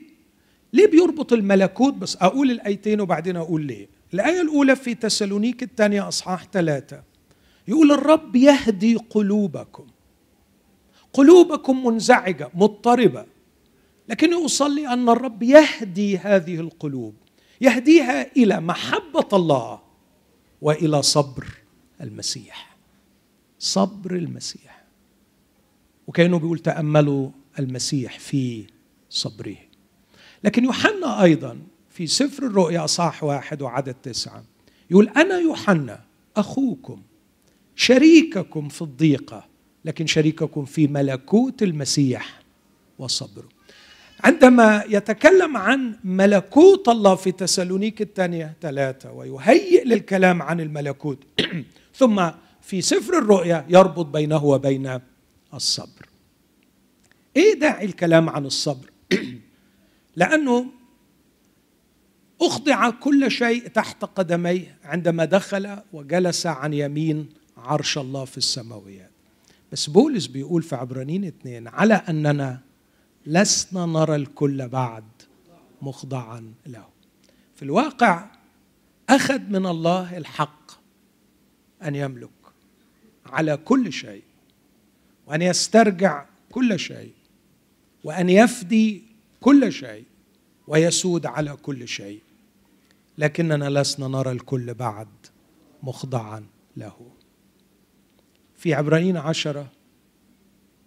[0.73, 3.87] ليه بيربط الملكوت؟ بس أقول الآيتين وبعدين أقول ليه.
[4.13, 7.03] الآية الأولى في تسالونيك الثانية أصحاح ثلاثة.
[7.67, 9.87] يقول الرب يهدي قلوبكم.
[11.13, 13.25] قلوبكم منزعجة مضطربة.
[14.09, 17.13] لكني أصلي أن الرب يهدي هذه القلوب.
[17.61, 19.88] يهديها إلى محبة الله.
[20.61, 21.47] وإلى صبر
[22.01, 22.77] المسيح.
[23.59, 24.83] صبر المسيح.
[26.07, 28.65] وكأنه بيقول تأملوا المسيح في
[29.09, 29.57] صبره.
[30.43, 34.43] لكن يوحنا أيضا في سفر الرؤيا صاح واحد وعدد تسعة
[34.91, 36.03] يقول أنا يوحنا
[36.37, 37.01] أخوكم
[37.75, 39.47] شريككم في الضيقة
[39.85, 42.41] لكن شريككم في ملكوت المسيح
[42.99, 43.49] وصبره.
[44.23, 51.23] عندما يتكلم عن ملكوت الله في تسالونيك الثانية ثلاثة ويهيئ للكلام عن الملكوت
[51.99, 52.29] ثم
[52.61, 54.99] في سفر الرؤيا يربط بينه وبين
[55.53, 56.09] الصبر.
[57.35, 58.91] إيه داعي الكلام عن الصبر؟
[60.15, 60.65] لأنه
[62.41, 69.11] أخضع كل شيء تحت قدميه عندما دخل وجلس عن يمين عرش الله في السماويات.
[69.71, 72.68] بس بولس بيقول في عبرانيين اثنين على أننا
[73.25, 75.03] لسنا نرى الكل بعد
[75.81, 76.87] مخضعا له.
[77.55, 78.25] في الواقع
[79.09, 80.71] أخذ من الله الحق
[81.83, 82.29] أن يملك
[83.25, 84.23] على كل شيء
[85.27, 87.13] وأن يسترجع كل شيء
[88.03, 89.03] وأن يفدي
[89.41, 90.05] كل شيء
[90.67, 92.21] ويسود على كل شيء.
[93.17, 95.07] لكننا لسنا نرى الكل بعد
[95.83, 96.45] مخضعا
[96.77, 97.11] له.
[98.55, 99.71] في عبرانيين عشرة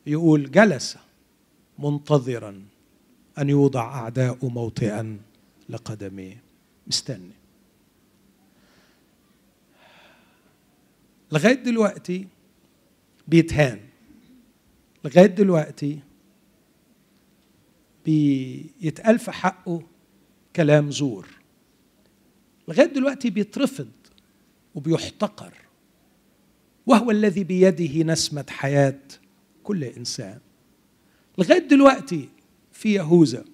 [0.07, 0.97] يقول جلس
[1.83, 2.65] منتظرا
[3.39, 5.21] أن يوضع أعداء موطئا
[5.69, 6.43] لقدميه
[6.87, 7.31] مستني.
[11.33, 12.29] لغاية دلوقتي
[13.29, 13.81] بيتهان.
[15.05, 15.99] لغاية دلوقتي
[18.05, 19.83] بيتقال في حقه
[20.57, 21.29] كلام زور.
[22.69, 23.91] لغاية دلوقتي بيترفض
[24.75, 25.53] وبيحتقر.
[26.87, 29.01] وهو الذي بيده نسمة حياة
[29.63, 30.41] كل إنسان.
[31.39, 32.29] لغاية دلوقتي
[32.73, 33.45] في يهوذا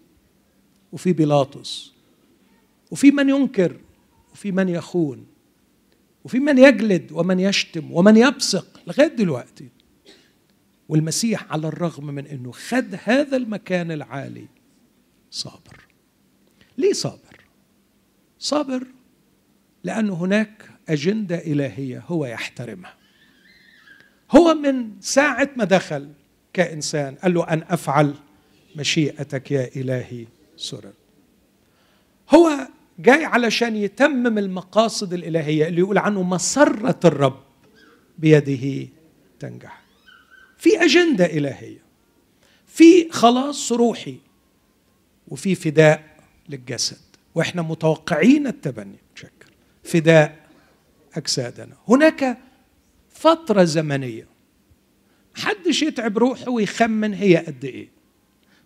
[0.92, 1.92] وفي بيلاطس
[2.90, 3.76] وفي من ينكر
[4.32, 5.26] وفي من يخون
[6.24, 9.68] وفي من يجلد ومن يشتم ومن يبصق لغاية دلوقتي.
[10.88, 14.46] والمسيح على الرغم من إنه خد هذا المكان العالي
[15.30, 15.86] صابر.
[16.78, 17.44] ليه صابر؟
[18.38, 18.86] صابر
[19.84, 22.94] لأن هناك أجندة إلهية هو يحترمها.
[24.30, 26.12] هو من ساعة ما دخل
[26.58, 27.14] كإنسان.
[27.14, 28.14] قال له أن أفعل
[28.76, 30.92] مشيئتك يا إلهي سرر
[32.34, 32.68] هو
[32.98, 37.40] جاي علشان يتمم المقاصد الإلهية اللي يقول عنه مسرة الرب
[38.18, 38.88] بيده
[39.40, 39.82] تنجح.
[40.58, 41.82] في أجندة إلهية.
[42.66, 44.16] في خلاص روحي.
[45.28, 46.16] وفي فداء
[46.48, 47.00] للجسد.
[47.34, 48.98] وإحنا متوقعين التبني.
[49.14, 49.50] شكر.
[49.84, 50.36] فداء
[51.14, 51.76] أجسادنا.
[51.88, 52.38] هناك
[53.10, 54.37] فترة زمنية.
[55.38, 57.88] محدش يتعب روحه ويخمن هي قد إيه.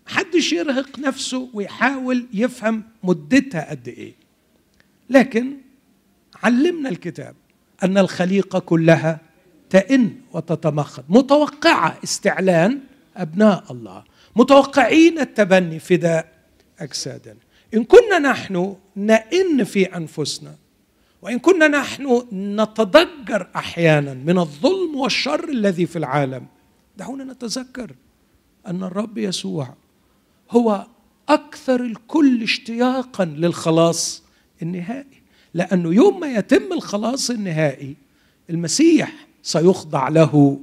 [0.06, 4.12] محدش يرهق نفسه ويحاول يفهم مدتها قد إيه.
[5.10, 5.56] لكن
[6.42, 7.34] علمنا الكتاب
[7.82, 9.20] أن الخليقة كلها
[9.70, 11.04] تئن وتتمخض.
[11.08, 12.80] متوقعة استعلان
[13.16, 14.04] أبناء الله.
[14.36, 16.32] متوقعين التبني فداء
[16.78, 17.36] اجسادنا
[17.74, 20.54] إن كنا نحن نئن في أنفسنا
[21.22, 26.46] وإن كنا نحن نتضجر أحيانا من الظلم والشر الذي في العالم
[26.96, 27.94] دعونا نتذكر
[28.66, 29.74] أن الرب يسوع
[30.50, 30.86] هو
[31.28, 34.22] أكثر الكل اشتياقا للخلاص
[34.62, 35.22] النهائي.
[35.54, 37.96] لأنه يوم ما يتم الخلاص النهائي
[38.50, 40.60] المسيح سيخضع له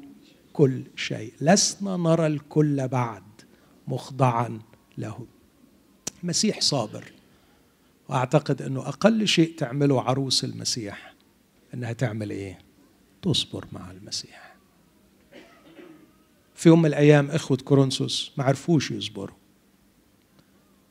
[0.54, 1.34] كل شيء.
[1.42, 3.24] لسنا نرى الكل بعد
[3.88, 4.60] مخضعا
[4.98, 5.26] له.
[6.24, 7.12] مسيح صابر.
[8.10, 11.14] وأعتقد أنه أقل شيء تعمله عروس المسيح
[11.74, 12.60] إنها تعمل إيه؟
[13.22, 14.49] تصبر مع المسيح.
[16.60, 19.36] في يوم من الأيام إخوة كورنثوس ما عرفوش يصبروا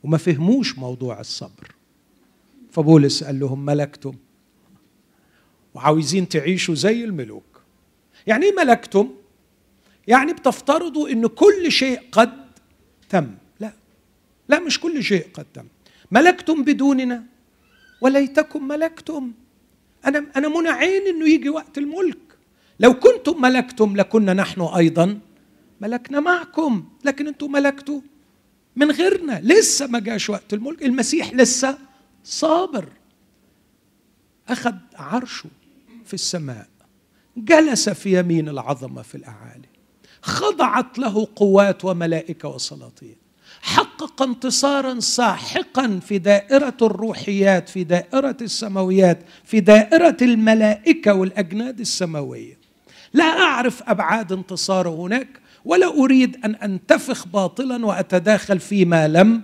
[0.03, 1.75] وما فهموش موضوع الصبر.
[2.71, 4.13] فبولس قال لهم ملكتم
[5.73, 7.61] وعاوزين تعيشوا زي الملوك.
[8.27, 9.09] يعني إيه ملكتم؟
[10.07, 12.33] يعني بتفترضوا إن كل شيء قد
[13.09, 13.27] تم.
[14.49, 15.65] لا مش كل شيء قد تم.
[16.11, 17.23] ملكتم بدوننا
[18.01, 19.31] وليتكم ملكتم.
[20.05, 22.37] أنا أنا منعين إنه يجي وقت الملك.
[22.79, 25.19] لو كنتم ملكتم لكنا نحن أيضا
[25.81, 28.01] ملكنا معكم لكن أنتم ملكتوا
[28.75, 31.77] من غيرنا لسه ما جاش وقت الملك المسيح لسه
[32.23, 32.89] صابر.
[34.49, 35.49] أخذ عرشه
[36.05, 36.67] في السماء
[37.37, 39.69] جلس في يمين العظمة في الأعالي
[40.21, 43.15] خضعت له قوات وملائكة وسلاطين.
[43.61, 52.57] حقق انتصارا ساحقا في دائرة الروحيات في دائرة السماويات في دائرة الملائكة والأجناد السماوية.
[53.13, 59.41] لا أعرف أبعاد انتصاره هناك ولا أريد أن أنتفخ باطلا وأتداخل فيما لم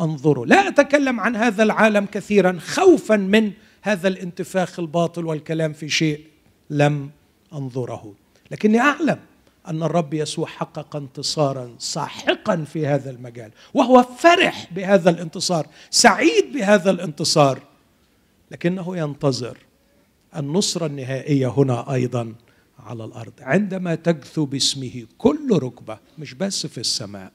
[0.00, 6.20] انظره لا أتكلم عن هذا العالم كثيرا خوفا من هذا الانتفاخ الباطل والكلام في شيء
[6.70, 7.10] لم
[7.52, 8.14] أنظره.
[8.50, 9.18] لكني أعلم
[9.68, 16.90] أن الرب يسوع حقق انتصارا ساحقا في هذا المجال وهو فرح بهذا الانتصار سعيد بهذا
[16.90, 17.62] الانتصار.
[18.50, 19.58] لكنه ينتظر
[20.36, 22.34] النصرة النهائية هنا أيضا.
[22.82, 23.32] على الأرض.
[23.40, 27.32] عندما تجثو باسمه كل ركبة مش بس في السماء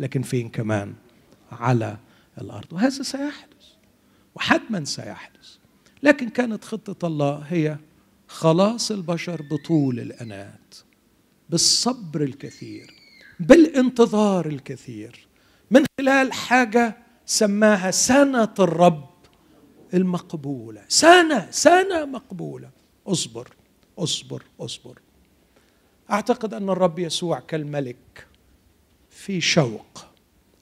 [0.00, 0.94] لكن فين كمان؟
[1.52, 1.96] على
[2.40, 2.72] الأرض.
[2.72, 3.66] وهذا سيحدث
[4.34, 5.56] وحتما سيحدث.
[6.02, 7.78] لكن كانت خطة الله هي
[8.28, 10.74] خلاص البشر بطول الأنات
[11.50, 12.94] بالصبر الكثير
[13.40, 15.28] بالانتظار الكثير.
[15.70, 16.96] من خلال حاجة
[17.26, 19.10] سماها سنة الرب
[19.94, 20.84] المقبولة.
[20.88, 22.70] سنة سنة مقبولة.
[23.06, 23.48] اصبر.
[24.02, 24.98] اصبر اصبر.
[26.10, 28.26] أعتقد أن الرب يسوع كالملك
[29.10, 30.06] في شوق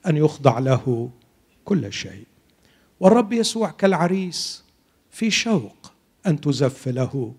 [0.07, 1.11] أن يخضع له
[1.64, 2.26] كل شيء.
[3.01, 4.64] والرب يسوع كالعريس
[5.11, 5.93] في شوق
[6.26, 7.34] أن تزف له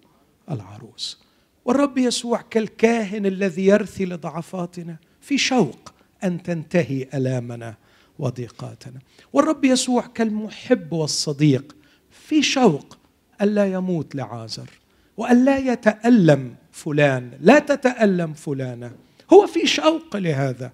[0.52, 1.24] العروس.
[1.66, 5.94] والرب يسوع كالكاهن الذي يرثي لضعفاتنا في شوق
[6.24, 7.76] أن تنتهي ألامنا
[8.20, 9.00] وضيقاتنا.
[9.34, 11.76] والرب يسوع كالمحب والصديق
[12.12, 12.98] في شوق
[13.42, 14.79] الا يموت لعازر.
[15.20, 18.96] والا يتألم فلان لا تتألم فلانة.
[19.34, 20.74] هو في شوق لهذا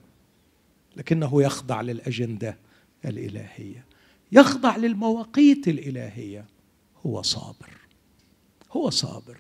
[0.98, 2.58] لكنه يخضع للأجندة
[3.06, 3.86] الإلهية.
[4.32, 6.46] يخضع للمواقيت الإلهية.
[7.06, 7.70] هو صابر.
[8.72, 9.38] هو صابر.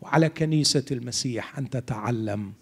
[0.00, 2.52] وعلى كنيسة المسيح أن تتعلم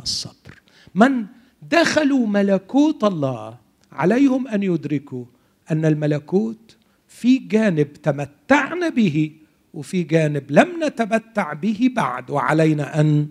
[0.00, 0.62] الصبر.
[0.94, 1.26] من
[1.70, 3.58] دخلوا ملكوت الله
[3.92, 5.24] عليهم أن يدركوا
[5.70, 6.76] أن الملكوت
[7.08, 9.32] في جانب تمتعنا به
[9.78, 13.28] وفي جانب لم نتمتع به بعد وعلينا أن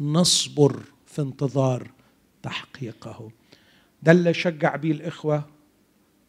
[0.00, 1.90] نصبر في انتظار
[2.42, 3.30] تحقيقه.
[4.02, 5.44] ده اللي شجع به الإخوة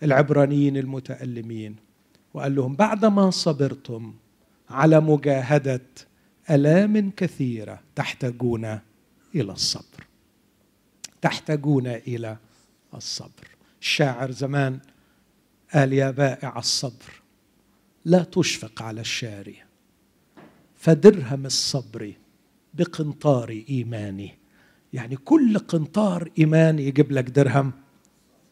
[0.03, 1.75] العبرانيين المتألمين
[2.33, 4.13] وقال لهم بعدما صبرتم
[4.69, 5.81] على مجاهدة
[6.49, 8.65] آلام كثيرة تحتاجون
[9.35, 10.07] إلى الصبر.
[11.21, 12.37] تحتاجون إلى
[12.93, 13.47] الصبر.
[13.81, 14.79] الشاعر زمان
[15.73, 17.20] قال يا بائع الصبر.
[18.05, 19.63] لا تشفق على الشاري.
[20.75, 22.13] فدرهم الصبر
[22.73, 24.37] بقنطار إيماني.
[24.93, 27.71] يعني كل قنطار إيمان يجيب لك درهم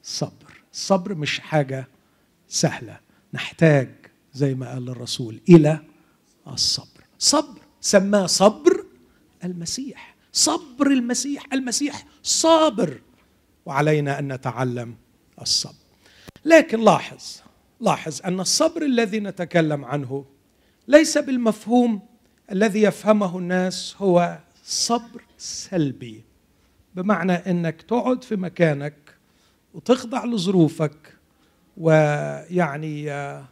[0.03, 0.63] صبر.
[0.73, 1.87] الصبر مش حاجة
[2.47, 2.99] سهلة.
[3.33, 3.89] نحتاج
[4.33, 5.79] زي ما قال الرسول إلى
[6.47, 7.03] الصبر.
[7.19, 8.85] صبر سماه صبر
[9.43, 10.15] المسيح.
[10.33, 11.43] صبر المسيح.
[11.53, 13.01] المسيح صابر.
[13.65, 14.95] وعلينا أن نتعلم
[15.41, 15.73] الصبر.
[16.45, 17.41] لكن لاحظ
[17.81, 20.25] لاحظ أن الصبر الذي نتكلم عنه
[20.87, 22.01] ليس بالمفهوم
[22.51, 26.23] الذي يفهمه الناس هو صبر سلبي.
[26.95, 28.95] بمعنى إنك تقعد في مكانك
[29.73, 31.15] وتخضع لظروفك
[31.77, 33.45] ويعني آه،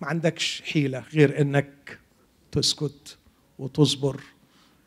[0.00, 1.98] ما عندكش حيلة غير إنك
[2.52, 3.18] تسكت
[3.58, 4.20] وتصبر.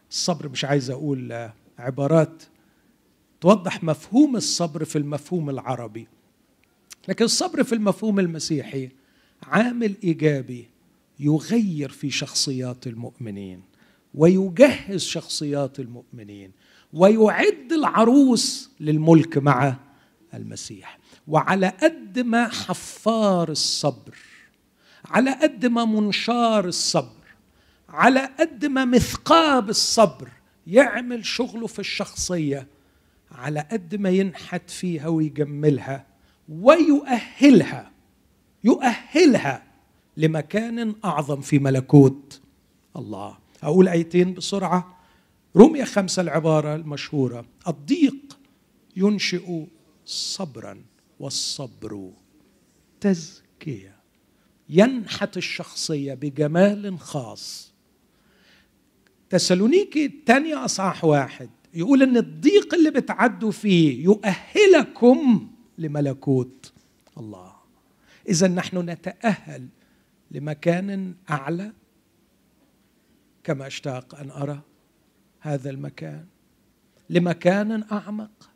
[0.10, 2.44] الصبر مش عايز أقول آه، عبارات
[3.42, 6.08] توضح مفهوم الصبر في المفهوم العربي.
[7.08, 8.90] لكن الصبر في المفهوم المسيحي
[9.44, 10.68] عامل إيجابي
[11.20, 13.62] يغير في شخصيات المؤمنين
[14.14, 16.52] ويجهز شخصيات المؤمنين
[16.94, 19.76] ويعد العروس للملك مع
[20.34, 21.00] المسيح.
[21.28, 24.18] وعلى قد ما حفار الصبر
[25.06, 27.22] على قد ما منشار الصبر
[27.90, 30.30] على قد ما مثقاب الصبر
[30.68, 32.68] يعمل شغله في الشخصية
[33.32, 36.06] على قد ما ينحت فيها ويجملها
[36.52, 37.92] ويؤهلها
[38.64, 39.64] يؤهلها
[40.18, 42.42] لمكان أعظم في ملكوت
[42.98, 43.38] الله.
[43.64, 44.98] أقول آيتين بسرعة.
[45.56, 47.46] رومية خمسة العبارة المشهورة.
[47.68, 48.38] الضيق
[48.96, 49.66] ينشئ
[50.06, 50.82] صبرا
[51.20, 52.12] والصبر
[53.00, 53.96] تزكية.
[54.70, 57.74] ينحت الشخصية بجمال خاص.
[59.30, 61.50] تسالونيكي الثانية أصحاح واحد.
[61.74, 66.74] يقول إن الضيق اللي بتعدوا فيه يؤهلكم لملكوت
[67.18, 67.54] الله.
[68.30, 69.68] إذا نحن نتأهل
[70.32, 71.72] لمكان أعلى
[73.44, 74.62] كما أشتاق أن أرى
[75.40, 76.26] هذا المكان.
[77.10, 78.50] لمكان أعمق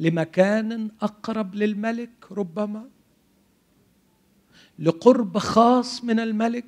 [0.00, 2.88] لمكان أقرب للملك ربما
[4.78, 6.64] لقرب خاص من الملك.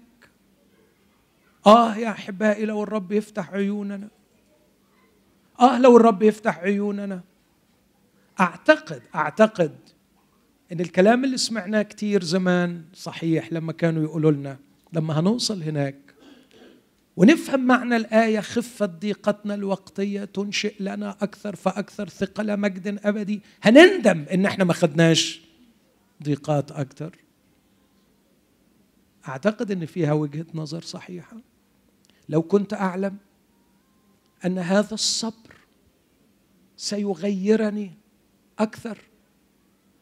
[1.66, 4.08] آه يا أحبائي لو الرب يفتح عيوننا
[5.60, 7.22] آه لو الرب يفتح عيوننا
[8.40, 9.76] أعتقد أعتقد
[10.72, 14.58] إن الكلام اللي سمعناه كتير زمان صحيح لما كانوا يقولوا لنا
[14.92, 16.12] لما هنوصل هناك
[17.16, 23.42] ونفهم معنى الآية خفة ضيقتنا الوقتية تنشئ لنا أكثر فأكثر ثقل مجد أبدي.
[23.62, 25.40] هنندم إن إحنا ما خدناش
[26.22, 27.16] ضيقات أكثر.
[29.28, 31.36] أعتقد إن فيها وجهة نظر صحيحة.
[32.28, 33.16] لو كنت أعلم
[34.44, 35.56] أن هذا الصبر
[36.76, 37.92] سيغيرني
[38.62, 38.98] أكثر.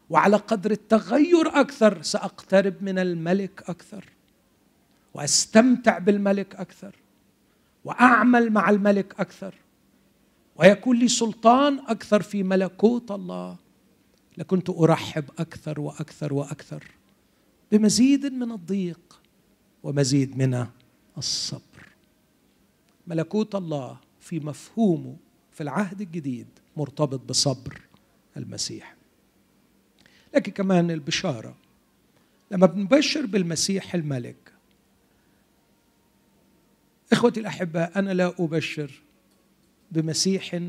[0.09, 4.05] وعلى قدر التغير أكثر سأقترب من الملك أكثر.
[5.13, 6.95] وأستمتع بالملك أكثر.
[7.85, 9.55] وأعمل مع الملك أكثر.
[10.55, 13.57] ويكون لي سلطان أكثر في ملكوت الله.
[14.37, 16.83] لكنت أرحب أكثر وأكثر وأكثر
[17.71, 19.21] بمزيد من الضيق
[19.83, 20.67] ومزيد من
[21.17, 21.87] الصبر.
[23.07, 25.15] ملكوت الله في مفهومه
[25.51, 26.47] في العهد الجديد
[26.77, 27.81] مرتبط بصبر.
[28.37, 28.95] المسيح.
[30.35, 31.55] لكن كمان البشارة.
[32.51, 34.53] لما بنبشر بالمسيح الملك
[37.11, 38.91] إخوتي الاحباء أنا لا أبشر
[39.91, 40.61] بمسيح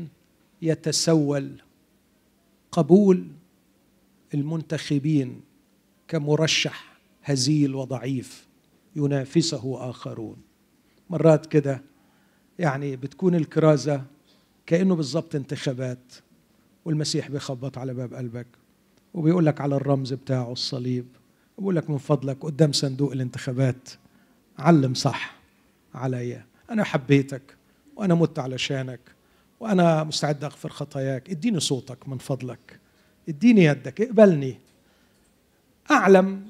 [0.61, 1.61] يتسول
[2.71, 3.27] قبول
[4.33, 5.41] المنتخبين
[6.07, 8.47] كمرشح هزيل وضعيف
[8.95, 10.37] ينافسه آخرون.
[11.09, 11.81] مرات كده
[12.59, 14.03] يعني بتكون الكرازة
[14.65, 16.13] كأنه بالضبط انتخابات.
[16.85, 18.47] والمسيح بيخبط على باب قلبك
[19.13, 21.05] وبيقول لك على الرمز بتاعه الصليب
[21.57, 23.89] بيقول لك من فضلك قدام صندوق الانتخابات
[24.59, 25.35] علم صح
[25.95, 27.55] عليا أنا حبيتك
[27.95, 28.99] وأنا مت علشانك
[29.59, 31.29] وأنا مستعد أغفر خطاياك.
[31.29, 32.79] إديني صوتك من فضلك.
[33.29, 34.01] إديني يدك.
[34.01, 34.57] اقبلني.
[35.91, 36.47] أعلم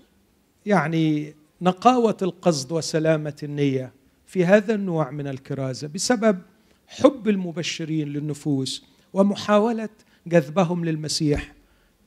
[0.65, 3.91] يعني نقاوة القصد وسلامة النية
[4.27, 6.39] في هذا النوع من الكرازة بسبب
[6.87, 9.89] حب المبشرين للنفوس ومحاولة
[10.27, 11.53] جذبهم للمسيح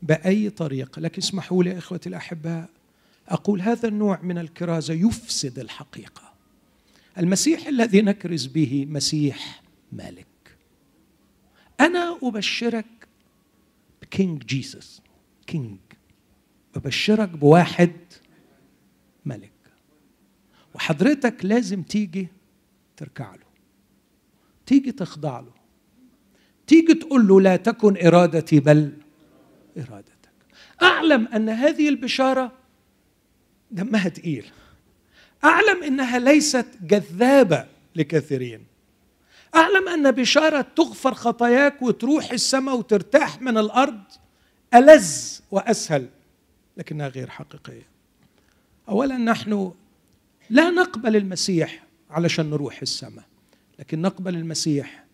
[0.03, 2.69] بأي طريقه لكن اسمحوا لي إخوتي الأحباء
[3.29, 6.35] أقول هذا النوع من الكرازة يفسد الحقيقة.
[7.19, 9.63] المسيح الذي نكرز به مسيح
[9.93, 10.27] مالك
[11.81, 13.09] أنا أبشرك
[14.03, 15.03] ب king Jesus
[15.47, 15.79] king.
[16.77, 17.93] ببشرك بواحد
[19.25, 19.53] ملك.
[20.75, 22.29] وحضرتك لازم تيجي
[22.97, 23.47] تركع له
[24.67, 25.56] تيجي تخضع له.
[26.67, 28.93] تيجي تقول له لا تكن إرادتي بل
[29.77, 30.13] إرادتك.
[30.83, 32.53] أعلم أن هذه البشارة
[33.71, 34.47] دمها تقيل.
[35.45, 38.67] أعلم إنها ليست جذابة لكثيرين.
[39.55, 44.01] أعلم أن بشارة تغفر خطاياك وتروح السماء وترتاح من الأرض
[44.75, 46.09] ألذ وأسهل
[46.77, 47.87] لكنها غير حقيقية.
[48.89, 49.73] اولا نحن
[50.51, 53.25] لا نقبل المسيح علشان نروح السماء
[53.79, 55.06] لكن نقبل المسيح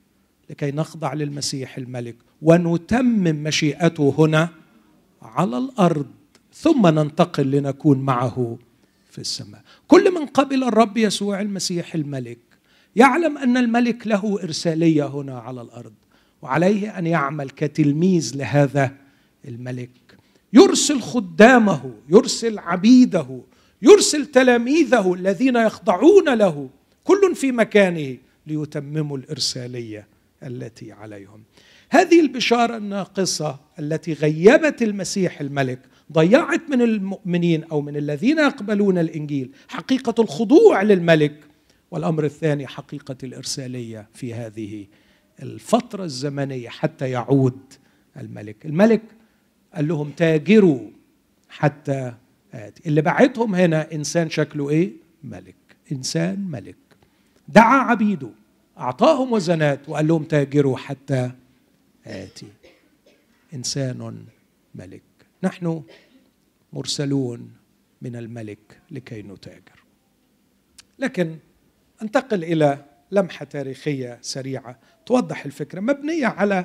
[0.52, 4.48] لكي نخضع للمسيح الملك ونتمم مشيئته هنا
[5.22, 6.06] على الأرض
[6.54, 8.58] ثم ننتقل لنكون معه
[9.10, 9.62] في السماء.
[9.88, 12.38] كل من قبل الرب يسوع المسيح الملك
[12.96, 15.92] يعلم أن الملك له إرسالية هنا على الأرض
[16.42, 18.92] وعليه أن يعمل كتلميذ لهذا
[19.48, 19.90] الملك.
[20.52, 23.40] يرسل خدامه يرسل عبيده
[23.82, 26.68] يرسل تلاميذه الذين يخضعون له
[27.04, 30.11] كل في مكانه ليتمموا الإرسالية.
[30.46, 31.42] التي عليهم.
[31.90, 35.78] هذه البشارة الناقصة التي غيبت المسيح الملك
[36.12, 41.34] ضيعت من المؤمنين أو من الذين يقبلون الإنجيل حقيقة الخضوع للملك
[41.90, 44.86] والأمر الثاني حقيقة الإرسالية في هذه
[45.42, 47.60] الفترة الزمنية حتى يعود
[48.16, 48.66] الملك.
[48.66, 49.02] الملك
[49.74, 50.90] قال لهم تاجروا
[51.48, 52.14] حتى
[52.54, 52.82] آتي.
[52.86, 54.92] اللي بعتهم هنا إنسان شكله إيه؟
[55.24, 55.54] ملك.
[55.92, 56.76] إنسان ملك.
[57.48, 58.30] دعا عبيده.
[58.78, 61.30] أعطاهم وزنات وقال لهم تاجروا حتى
[62.06, 62.48] آتي.
[63.54, 64.24] إنسان
[64.74, 65.02] ملك.
[65.42, 65.82] نحن
[66.72, 67.52] مرسلون
[68.02, 69.84] من الملك لكي نتاجر.
[70.98, 71.36] لكن
[72.02, 75.80] أنتقل إلى لمحة تاريخية سريعة توضح الفكرة.
[75.80, 76.64] مبنية على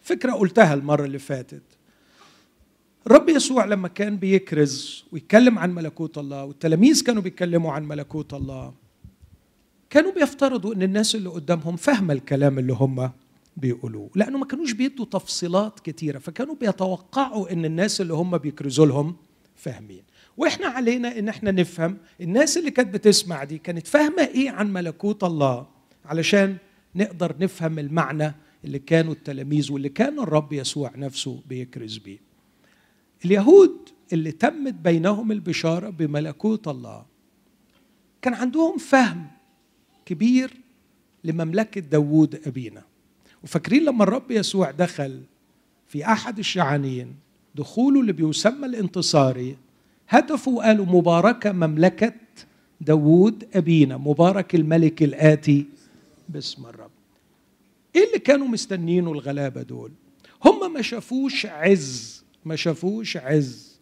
[0.00, 1.62] فكرة قلتها المرة اللي فاتت.
[3.06, 8.74] الرب يسوع لما كان بيكرز ويتكلم عن ملكوت الله والتلاميذ كانوا بيتكلموا عن ملكوت الله
[9.90, 13.10] كانوا بيفترضوا إن الناس اللي قدامهم فاهمه الكلام اللي هم
[13.56, 19.16] بيقولوه لأنه ما كانوش بيدوا تفصيلات كتيرة فكانوا بيتوقعوا إن الناس اللي هم بيكرزوا لهم
[19.56, 20.02] فاهمين.
[20.36, 25.24] وإحنا علينا إن إحنا نفهم الناس اللي كانت بتسمع دي كانت فاهمة إيه عن ملكوت
[25.24, 25.66] الله؟
[26.04, 26.56] علشان
[26.94, 28.34] نقدر نفهم المعنى
[28.64, 32.18] اللي كانوا التلاميذ واللي كان الرب يسوع نفسه بيكرز بيه.
[33.24, 37.06] اليهود اللي تمت بينهم البشارة بملكوت الله
[38.22, 39.26] كان عندهم فهم
[40.10, 40.50] كبير
[41.24, 42.82] لمملكة داوود أبينا.
[43.44, 45.20] وفاكرين لما الرب يسوع دخل
[45.86, 47.14] في أحد الشعانين
[47.54, 49.56] دخوله اللي بيسمى الانتصاري
[50.08, 52.12] هتفوا وقالوا مباركة مملكة
[52.80, 55.66] داوود أبينا مبارك الملك الآتي
[56.28, 56.90] باسم الرب.
[57.96, 59.90] إيه اللي كانوا مستنينه الغلابة دول؟
[60.44, 63.78] هم ما شافوش عز ما شافوش عز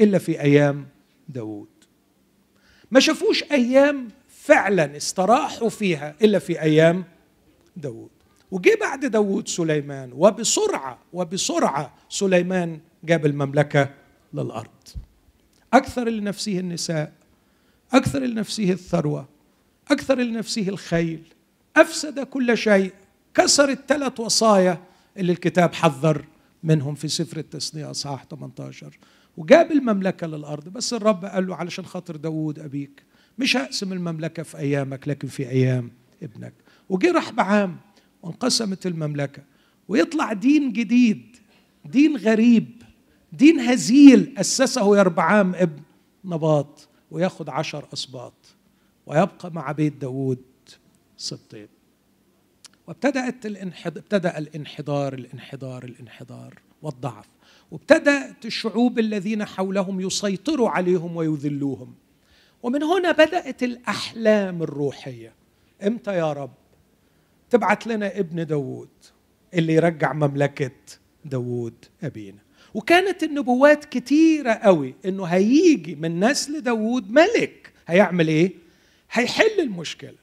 [0.00, 0.86] إلا في أيام
[1.28, 1.68] داوود.
[2.90, 4.08] ما شافوش أيام
[4.42, 7.04] فعلا استراحوا فيها إلا في أيام
[7.76, 8.10] داوود.
[8.50, 13.90] وجي بعد داوود سليمان وبسرعة وبسرعة سليمان جاب المملكة
[14.34, 14.88] للأرض.
[15.72, 17.12] أكثر لنفسه النساء
[17.92, 19.28] أكثر لنفسه الثروة
[19.90, 21.22] أكثر لنفسه الخيل.
[21.76, 22.92] أفسد كل شيء.
[23.34, 24.80] كسر الثلاث وصايا
[25.16, 26.24] اللي الكتاب حذر
[26.62, 28.98] منهم في سفر التثنية أصحاح 18
[29.36, 30.68] وجاب المملكة للأرض.
[30.68, 33.11] بس الرب قال له علشان خاطر داوود أبيك
[33.42, 35.90] مش هقسم المملكة في أيامك لكن في أيام
[36.22, 36.52] ابنك.
[36.88, 37.76] وجه راح بعام
[38.22, 39.42] وانقسمت المملكة
[39.88, 41.36] ويطلع دين جديد
[41.84, 42.82] دين غريب
[43.32, 45.82] دين هزيل أسسه يربعام ابن
[46.24, 48.32] نباط وياخد عشر أسباط
[49.06, 50.38] ويبقى مع بيت داوود
[51.16, 51.68] سبطين
[52.86, 53.98] وابتدأت الانحد...
[53.98, 57.26] ابتدأ الانحدار الانحدار الانحدار والضعف.
[57.70, 61.94] وابتدأت الشعوب الذين حولهم يسيطروا عليهم ويذلوهم.
[62.62, 65.32] ومن هنا بدأت الأحلام الروحية.
[65.86, 66.50] إمتى يا رب؟
[67.50, 68.88] تبعت لنا ابن داوود
[69.54, 70.70] اللي يرجع مملكة
[71.24, 72.38] داوود أبينا.
[72.74, 77.72] وكانت النبوات كتيرة قوي إنه هيجي من نسل داوود ملك.
[77.86, 78.52] هيعمل إيه؟
[79.12, 80.14] هيحل المشكلة.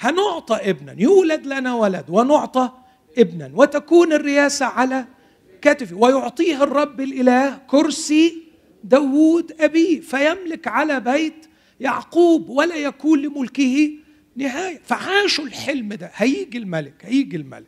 [0.00, 2.70] هنعطى ابنا يولد لنا ولد ونعطى
[3.18, 5.04] ابنا وتكون الرياسة على
[5.62, 8.42] كتفه ويعطيه الرب الإله كرسي
[8.84, 11.46] داوود أبيه فيملك على بيت
[11.80, 13.90] يعقوب ولا يكون لملكه
[14.36, 14.80] نهاية.
[14.84, 16.10] فعاشوا الحلم ده.
[16.14, 17.66] هيجي الملك هيجي الملك.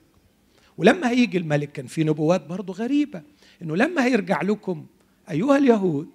[0.79, 3.23] ولما هيجي الملك كان في نبوات برضه غريبة
[3.63, 4.87] إنه لما هيرجع لكم
[5.31, 6.09] أيها اليهود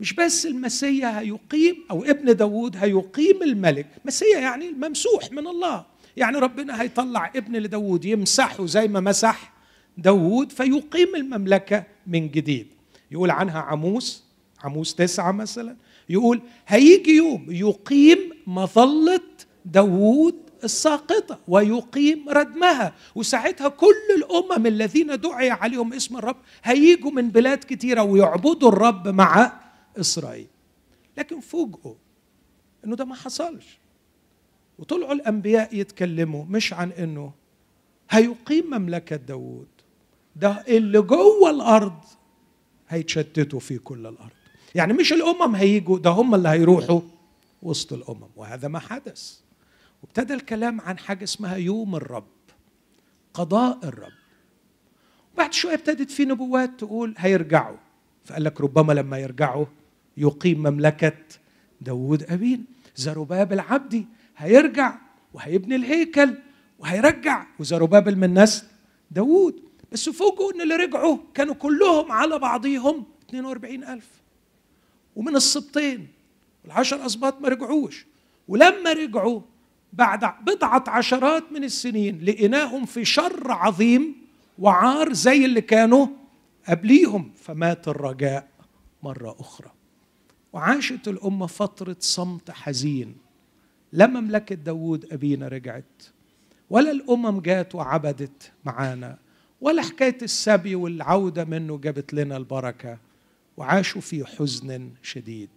[0.00, 3.86] مش بس المسيا هيقيم أو ابن داوود هيقيم الملك.
[4.04, 5.86] مسيا يعني الممسوح من الله.
[6.16, 9.52] يعني ربنا هيطلع ابن لداوود يمسحه زي ما مسح
[9.98, 12.66] داوود فيقيم المملكة من جديد.
[13.10, 14.24] يقول عنها عموس
[14.64, 15.76] عموس تسعة مثلا.
[16.12, 19.20] يقول هيجي يوم يقيم مظلة
[19.64, 20.34] داوود
[20.64, 28.02] الساقطة ويقيم ردمها وساعتها كل الأمم الذين دعي عليهم اسم الرب هيجوا من بلاد كتيرة
[28.02, 29.60] ويعبدوا الرب مع
[30.00, 30.46] إسرائيل.
[31.18, 31.94] لكن فوجئوا
[32.84, 33.78] إنه ده ما حصلش.
[34.78, 37.32] وطلعوا الأنبياء يتكلموا مش عن إنه
[38.10, 39.68] هيقيم مملكة داوود.
[40.36, 41.98] ده اللي جوه الأرض
[42.88, 44.41] هيتشتتوا في كل الأرض.
[44.74, 47.00] يعني مش الأمم هيجوا ده هم اللي هيروحوا
[47.62, 49.38] وسط الأمم وهذا ما حدث.
[50.02, 52.24] وابتدى الكلام عن حاجة اسمها يوم الرب
[53.34, 54.12] قضاء الرب.
[55.36, 57.76] بعد شوية ابتدت في نبوات تقول هيرجعوا.
[58.24, 59.66] فقال لك ربما لما يرجعوا
[60.16, 61.12] يقيم مملكة
[61.80, 62.64] داود أبين
[62.96, 64.06] زروبابل عبدي
[64.36, 64.94] هيرجع
[65.34, 66.34] وهيبني الهيكل
[66.78, 68.66] وهيرجع وزروبابل من نسل
[69.10, 69.62] داود
[69.92, 74.21] بس فوجئوا إن اللي رجعوا كانوا كلهم على بعضيهم 42 ألف.
[75.16, 76.08] ومن السبطين
[76.64, 78.06] العشر أسباط ما رجعوش.
[78.48, 79.40] ولما رجعوا
[79.92, 84.14] بعد بضعة عشرات من السنين لقيناهم في شر عظيم
[84.58, 86.06] وعار زي اللي كانوا
[86.68, 88.48] قبليهم فمات الرجاء
[89.02, 89.70] مرة أخرى.
[90.52, 93.16] وعاشت الأمة فترة صمت حزين.
[93.92, 96.02] لا مملكة داوود أبينا رجعت
[96.70, 99.18] ولا الأمم جات وعبدت معانا
[99.60, 102.98] ولا حكاية السبي والعودة منه جابت لنا البركة.
[103.56, 105.48] وعاشوا في حزن شديد.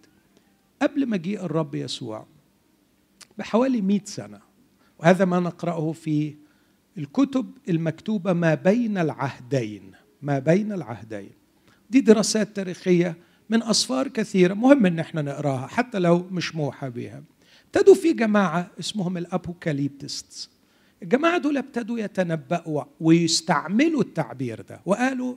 [0.82, 2.26] قبل مجيء الرب يسوع
[3.38, 4.40] بحوالي مئة سنة
[4.98, 6.34] وهذا ما نقرأه في
[6.98, 9.92] الكتب المكتوبة ما بين العهدين
[10.22, 11.30] ما بين العهدين.
[11.90, 13.16] دي دراسات تاريخية
[13.50, 17.22] من أصفار كثيرة مهم إن إحنا نقراها حتى لو مش موحى بها
[17.66, 20.50] ابتدوا في جماعة اسمهم الأبوكاليبتست
[21.02, 25.36] الجماعة دول ابتدوا يتنبأوا ويستعملوا التعبير ده وقالوا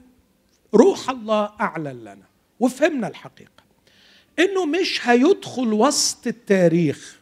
[0.74, 2.29] روح الله أعلن لنا.
[2.60, 3.62] وفهمنا الحقيقة.
[4.38, 7.20] إنه مش هيدخل وسط التاريخ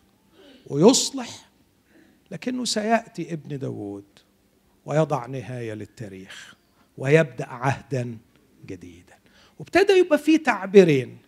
[0.67, 1.49] ويصلح
[2.31, 4.05] لكنه سيأتي ابن داود
[4.85, 6.55] ويضع نهاية للتاريخ
[6.99, 8.19] ويبدأ عهدا
[8.67, 9.19] جديدا.
[9.59, 11.19] وابتدى يبقى في تعبيرين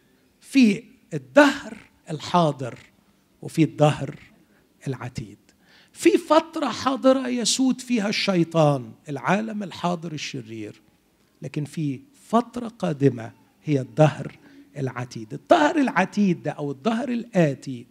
[0.40, 0.84] في
[1.14, 1.76] الدهر
[2.10, 2.78] الحاضر
[3.42, 4.14] وفي الدهر
[4.86, 5.38] العتيد.
[5.92, 10.80] في فترة حاضرة يسود فيها الشيطان العالم الحاضر الشرير
[11.42, 13.32] لكن في فترة قادمة
[13.64, 14.38] هي الدهر
[14.76, 15.34] العتيد.
[15.34, 17.86] الدهر العتيد ده أو الدهر الآتي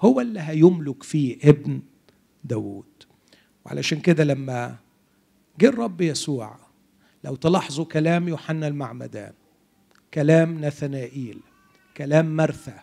[0.00, 1.80] هو اللي هيملك فيه ابن
[2.44, 2.84] داوود.
[3.66, 4.76] وعلشان كده لما
[5.60, 6.56] جه الرب يسوع
[7.24, 9.32] لو تلاحظوا كلام يوحنا المعمدان
[10.14, 11.40] كلام نثنائيل
[11.96, 12.74] كلام مرثى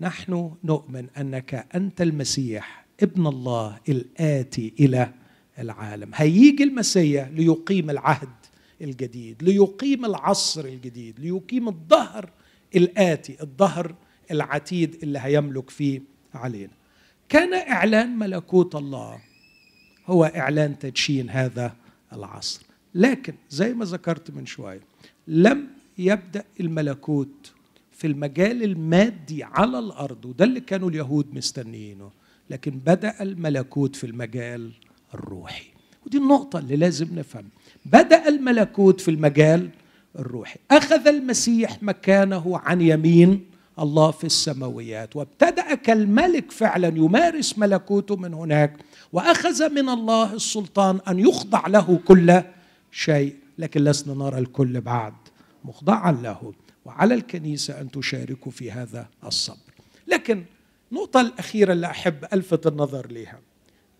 [0.00, 5.12] نحن نؤمن أنك أنت المسيح ابن الله الآتي إلى
[5.58, 6.10] العالم.
[6.14, 8.28] هيجي المسيح ليقيم العهد
[8.80, 12.30] الجديد ليقيم العصر الجديد ليقيم الظهر
[12.76, 13.94] الآتي الظهر
[14.30, 16.02] العتيد اللي هيملك فيه
[16.34, 16.72] علينا.
[17.28, 19.20] كان إعلان ملكوت الله
[20.06, 21.76] هو إعلان تدشين هذا
[22.12, 22.62] العصر.
[22.94, 24.80] لكن زي ما ذكرت من شوية
[25.28, 25.66] لم
[25.98, 27.52] يبدأ الملكوت
[27.92, 32.10] في المجال المادي على الأرض وده اللي كانوا اليهود مستنيينه
[32.50, 34.72] لكن بدأ الملكوت في المجال
[35.14, 35.66] الروحي.
[36.06, 37.48] ودي النقطة اللي لازم نفهم
[37.84, 39.68] بدأ الملكوت في المجال
[40.18, 40.58] الروحي.
[40.70, 43.46] أخذ المسيح مكانه عن يمين
[43.78, 48.76] الله في السماويات وابتدأ كالملك فعلا يمارس ملكوته من هناك
[49.12, 52.42] وأخذ من الله السلطان أن يخضع له كل
[52.92, 55.14] شيء لكن لسنا نرى الكل بعد
[55.64, 56.52] مخضعا له.
[56.84, 59.56] وعلى الكنيسة أن تشاركوا في هذا الصبر.
[60.08, 60.44] لكن
[60.92, 63.38] النقطه الأخيرة اللي أحب ألفت النظر لها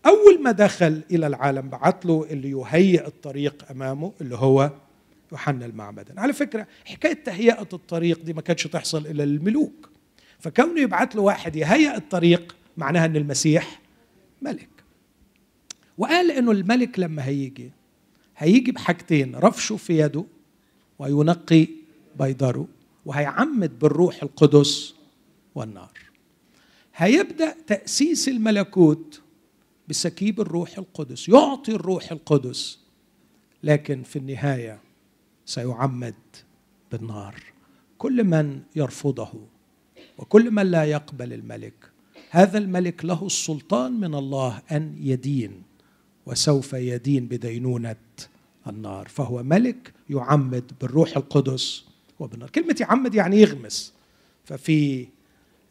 [0.05, 4.71] أول ما دخل إلى العالم بعت له اللي يهيئ الطريق أمامه اللي هو
[5.31, 6.19] يوحنا المعمدان.
[6.19, 9.89] على فكرة حكاية تهيئة الطريق دي ما كانتش تحصل إلا للملوك.
[10.39, 13.81] فكونه يبعت له واحد يهيئ الطريق معناها أن المسيح
[14.41, 14.69] ملك.
[15.97, 17.71] وقال أنه الملك لما هيجي
[18.37, 20.25] هيجي بحاجتين رفشه في يده
[20.99, 21.67] وينقي
[22.19, 22.67] بيضره
[23.05, 24.95] وهيعمد بالروح القدس
[25.55, 25.91] والنار.
[26.95, 29.21] هيبدأ تأسيس الملكوت
[29.91, 32.79] بسكيب الروح القدس يعطي الروح القدس
[33.63, 34.79] لكن في النهاية
[35.45, 36.15] سيعمد
[36.91, 37.35] بالنار.
[37.97, 39.29] كل من يرفضه
[40.17, 41.91] وكل من لا يقبل الملك
[42.29, 45.63] هذا الملك له السلطان من الله أن يدين
[46.25, 47.95] وسوف يدين بدينونة
[48.67, 49.07] النار.
[49.07, 51.85] فهو ملك يعمد بالروح القدس
[52.19, 52.49] وبالنار.
[52.49, 53.93] كلمة يعمد يعني يغمس.
[54.45, 55.07] ففي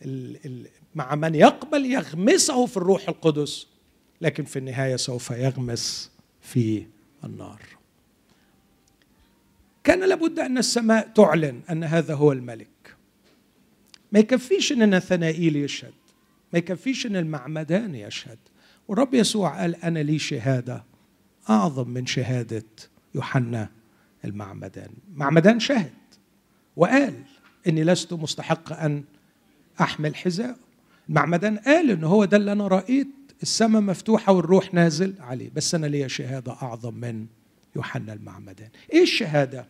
[0.05, 3.70] ال ال مع من يقبل يغمسه في الروح القدس
[4.21, 6.11] لكن في النهاية سوف يغمس
[6.41, 6.87] في
[7.25, 7.61] النار.
[9.85, 12.97] كان لابد أن السماء تعلن أن هذا هو الملك.
[14.12, 15.93] ما يكفيش أن نثنائيل يشهد.
[16.53, 18.39] ما يكفيش أن المعمدان يشهد.
[18.89, 20.85] والرب يسوع قال أنا لي شهادة
[21.51, 22.64] أعظم من شهادة
[23.14, 23.68] يوحنا
[24.25, 24.91] المعمدان.
[25.14, 25.93] معمدان شهد
[26.77, 27.14] وقال
[27.66, 29.05] إني لست مستحق أن
[29.81, 30.57] أحمل حذاء
[31.09, 33.09] المعمدان قال إن هو ده اللي أنا رايت
[33.43, 35.51] السماء مفتوحة والروح نازل عليه.
[35.51, 37.26] بس أنا ليا شهادة أعظم من
[37.76, 38.70] يوحنا المعمدان.
[38.93, 39.68] إيه الشهادة؟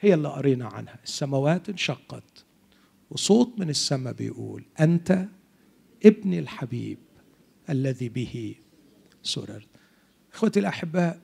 [0.00, 0.98] هي اللي قرينا عنها.
[1.04, 2.44] السماوات انشقت
[3.10, 5.26] وصوت من السماء بيقول أنت
[6.06, 6.98] ابني الحبيب
[7.70, 8.54] الذي به
[9.22, 9.68] سررت.
[10.32, 11.20] إخوتي الأحباء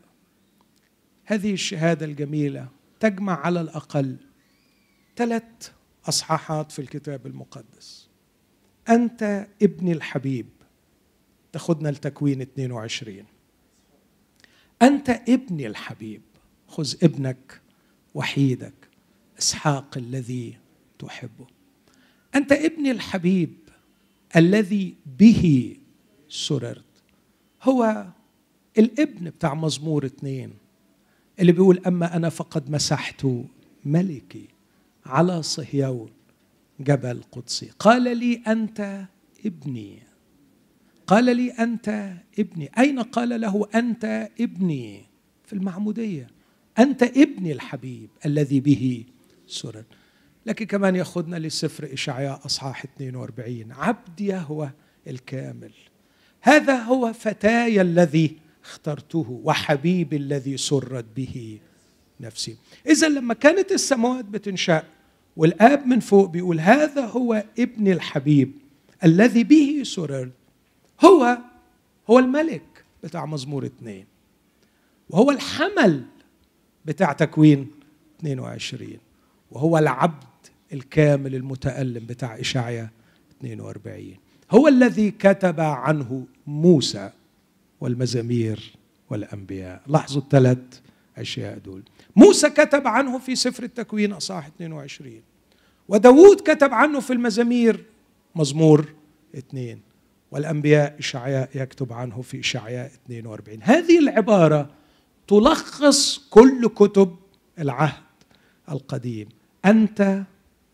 [1.25, 2.69] هذه الشهادة الجميلة
[3.01, 4.17] تجمع على الأقل
[5.17, 5.73] ثلاث
[6.09, 8.09] أصحاحات في الكتاب المقدس.
[8.89, 10.47] أنت ابني الحبيب
[11.53, 13.25] تاخدنا لتكوين 22
[14.83, 16.23] أنت ابني الحبيب.
[16.69, 17.61] خذ ابنك
[18.15, 18.75] وحيدك.
[19.39, 20.57] إسحاق الذي
[20.99, 21.47] تحبه.
[22.35, 23.55] أنت ابني الحبيب
[24.37, 25.77] الذي به
[26.29, 26.85] سررت.
[27.63, 28.07] هو
[28.79, 30.55] الابن بتاع مزمور اتنين.
[31.41, 33.27] اللي بيقول أما أنا فقد مسحت
[33.85, 34.49] ملكي
[35.07, 36.11] على صهيون
[36.81, 37.71] جبل قدسي.
[37.79, 39.05] قال لي أنت
[39.47, 40.08] ابني.
[41.09, 42.71] قال لي أنت ابني.
[42.79, 45.05] أين قال له أنت ابني؟
[45.45, 46.27] في المعمودية.
[46.79, 49.05] أنت ابني الحبيب الذي به
[49.47, 49.85] سرر.
[50.47, 54.71] لكن كمان يأخذنا لسفر إشعياء أصحاح 42 عبد يهوى
[55.07, 55.73] الكامل.
[56.41, 61.59] هذا هو فتاي الذي اخترته وحبيبي الذي سرت به
[62.21, 62.57] نفسي.
[62.87, 64.83] إذا لما كانت السماوات بتنشأ
[65.37, 68.53] والآب من فوق بيقول هذا هو ابن الحبيب
[69.05, 70.38] الذي به سررت
[71.05, 71.39] هو
[72.11, 74.07] هو الملك بتاع مزمور اثنين
[75.11, 76.05] وهو الحمل
[76.85, 77.71] بتاع تكوين
[78.21, 78.99] 22
[79.51, 80.25] وهو العبد
[80.73, 82.91] الكامل المتألم بتاع إشعيا
[83.41, 84.15] 42
[84.51, 87.11] هو الذي كتب عنه موسى
[87.81, 88.73] والمزامير
[89.11, 89.83] والأنبياء.
[89.87, 90.59] لاحظوا الثلاث
[91.19, 91.83] أشياء دول.
[92.17, 95.23] موسى كتب عنه في سفر التكوين أصحاح 22
[95.89, 97.85] وداود كتب عنه في المزامير
[98.35, 98.89] مزمور
[99.39, 99.81] اثنين
[100.31, 104.71] والأنبياء إشعياء يكتب عنه في إشعياء 42 هذه العبارة
[105.29, 107.17] تلخص كل كتب
[107.59, 108.03] العهد
[108.71, 109.29] القديم.
[109.65, 110.23] أنت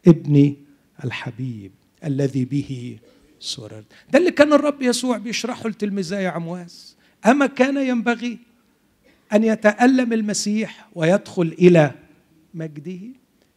[0.07, 0.57] ابني
[1.05, 1.73] الحبيب
[2.05, 2.99] الذي به
[3.41, 3.85] سررت.
[4.11, 6.97] ده اللي كان الرب يسوع بيشرحه لتلميذي عمواس.
[7.27, 8.39] أما كان ينبغي
[9.33, 11.93] أن يتألم المسيح ويدخل إلى
[12.55, 13.01] مجده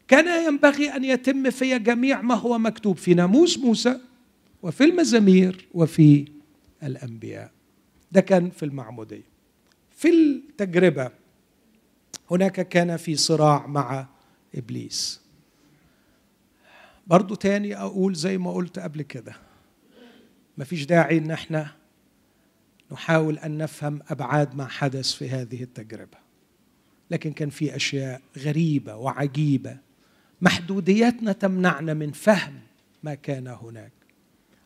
[0.08, 2.98] كان ينبغي أن يتم في جميع ما هو مكتوب.
[2.98, 4.00] في ناموس موسى
[4.64, 6.26] وفي المزامير وفي
[6.84, 7.52] الأنبياء.
[8.12, 9.24] ده كان في المعمودية.
[9.92, 11.12] في التجربة
[12.32, 14.08] هناك كان في صراع مع
[14.56, 15.22] إبليس.
[17.08, 19.36] برضو تاني أقول زي ما قلت قبل كده.
[20.58, 21.72] مفيش داعي إن إحنا
[22.92, 26.18] نحاول أن نفهم أبعاد ما حدث في هذه التجربة.
[27.12, 29.78] لكن كان في أشياء غريبة وعجيبة
[30.42, 32.60] محدودياتنا تمنعنا من فهم
[33.04, 33.92] ما كان هناك.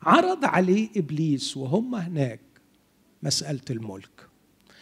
[0.03, 2.39] عرض عليه إبليس وهم هناك
[3.23, 4.27] مسألة الملك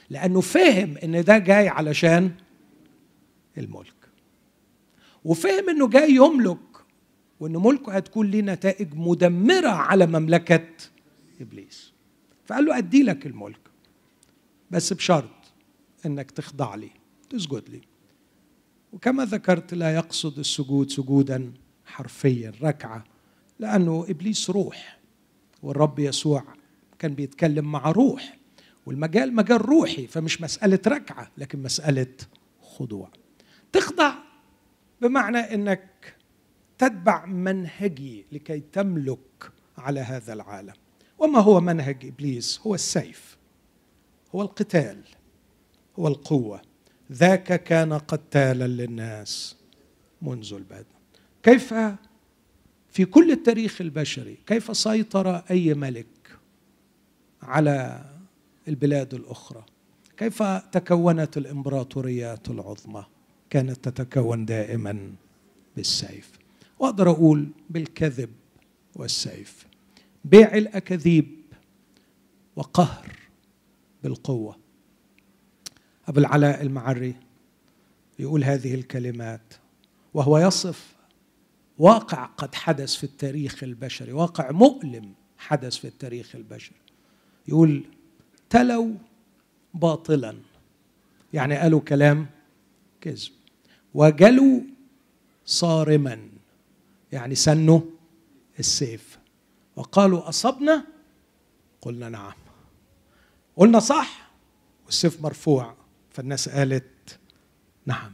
[0.09, 2.31] لأنه فهم إن ده جاي علشان
[3.57, 3.93] الملك
[5.25, 6.57] وفهم إنه جاي يملك
[7.39, 10.67] وإن ملكه هتكون ليه نتائج مدمرة على مملكة
[11.41, 11.93] إبليس.
[12.45, 13.59] فقال له أدي لك الملك
[14.71, 15.29] بس بشرط
[16.05, 16.89] إنك تخضع لي
[17.29, 17.81] تسجد لي.
[18.93, 21.53] وكما ذكرت لا يقصد السجود سجودا
[21.85, 23.03] حرفيا ركعة
[23.59, 24.98] لأنه إبليس روح.
[25.63, 26.43] والرب يسوع
[26.99, 28.37] كان بيتكلم مع روح
[28.85, 32.15] والمجال مجال روحي فمش مسألة ركعة لكن مسألة
[32.61, 33.11] خضوع.
[33.71, 34.13] تخضع
[35.01, 36.15] بمعنى إنك
[36.77, 40.73] تتبع منهجي لكي تملك على هذا العالم.
[41.19, 43.37] وما هو منهج إبليس؟ هو السيف
[44.35, 45.03] هو القتال
[45.99, 46.61] هو القوة.
[47.11, 49.57] ذاك كان قتالا للناس
[50.21, 50.85] منذ البدء.
[51.43, 51.73] كيف
[52.91, 56.07] في كل التاريخ البشري كيف سيطر أي ملك
[57.41, 58.05] على
[58.67, 59.65] البلاد الأخرى؟
[60.17, 63.05] كيف تكونت الإمبراطوريات العظمى؟
[63.49, 65.11] كانت تتكون دائما
[65.75, 66.31] بالسيف.
[66.79, 68.29] وأقدر أقول بالكذب
[68.95, 69.67] والسيف.
[70.25, 71.27] بيع الأكاذيب
[72.55, 73.11] وقهر
[74.03, 74.57] بالقوة.
[76.07, 77.15] أبو العلاء المعري
[78.19, 79.53] يقول هذه الكلمات
[80.13, 80.95] وهو يصف
[81.79, 86.77] واقع قد حدث في التاريخ البشري واقع مؤلم حدث في التاريخ البشري.
[87.47, 87.83] يقول
[88.49, 88.95] تلوا
[89.73, 90.37] باطلا.
[91.33, 92.27] يعني قالوا كلام
[93.01, 93.31] كذب.
[93.93, 94.61] وجلوا
[95.45, 96.29] صارما.
[97.11, 97.81] يعني سنوا
[98.59, 99.19] السيف.
[99.75, 100.85] وقالوا أصبنا؟
[101.81, 102.33] قلنا نعم.
[103.55, 104.31] قلنا صح.
[104.85, 105.75] والسيف مرفوع.
[106.11, 107.19] فالناس قالت
[107.85, 108.11] نعم.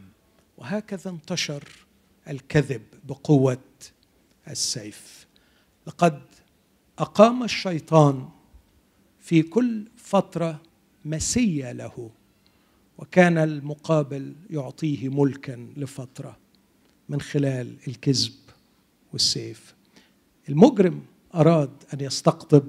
[0.57, 1.84] وهكذا انتشر
[2.27, 3.57] الكذب بقوة
[4.47, 5.27] السيف.
[5.87, 6.21] لقد
[6.99, 8.29] أقام الشيطان
[9.19, 10.61] في كل فترة
[11.05, 12.09] مسية له
[12.97, 16.37] وكان المقابل يعطيه ملكا لفترة
[17.09, 18.33] من خلال الكذب
[19.13, 19.75] والسيف.
[20.49, 21.01] المجرم
[21.35, 22.67] أراد أن يستقطب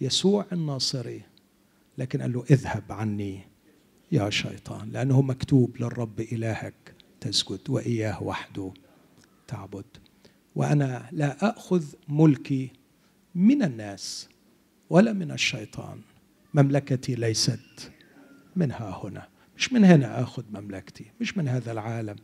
[0.00, 1.22] يسوع الناصري
[1.98, 3.40] لكن قال له اذهب عني
[4.12, 6.94] يا شيطان لأنه مكتوب للرب إلهك.
[7.20, 8.72] تسجد وإياه وحده
[9.48, 9.84] تعبد.
[10.54, 12.70] وأنا لا أخذ ملكي
[13.34, 14.28] من الناس
[14.90, 16.00] ولا من الشيطان.
[16.54, 17.92] مملكتي ليست
[18.56, 19.28] منها هنا.
[19.56, 21.04] مش من هنا آخذ مملكتي.
[21.20, 22.16] مش من هذا العالم.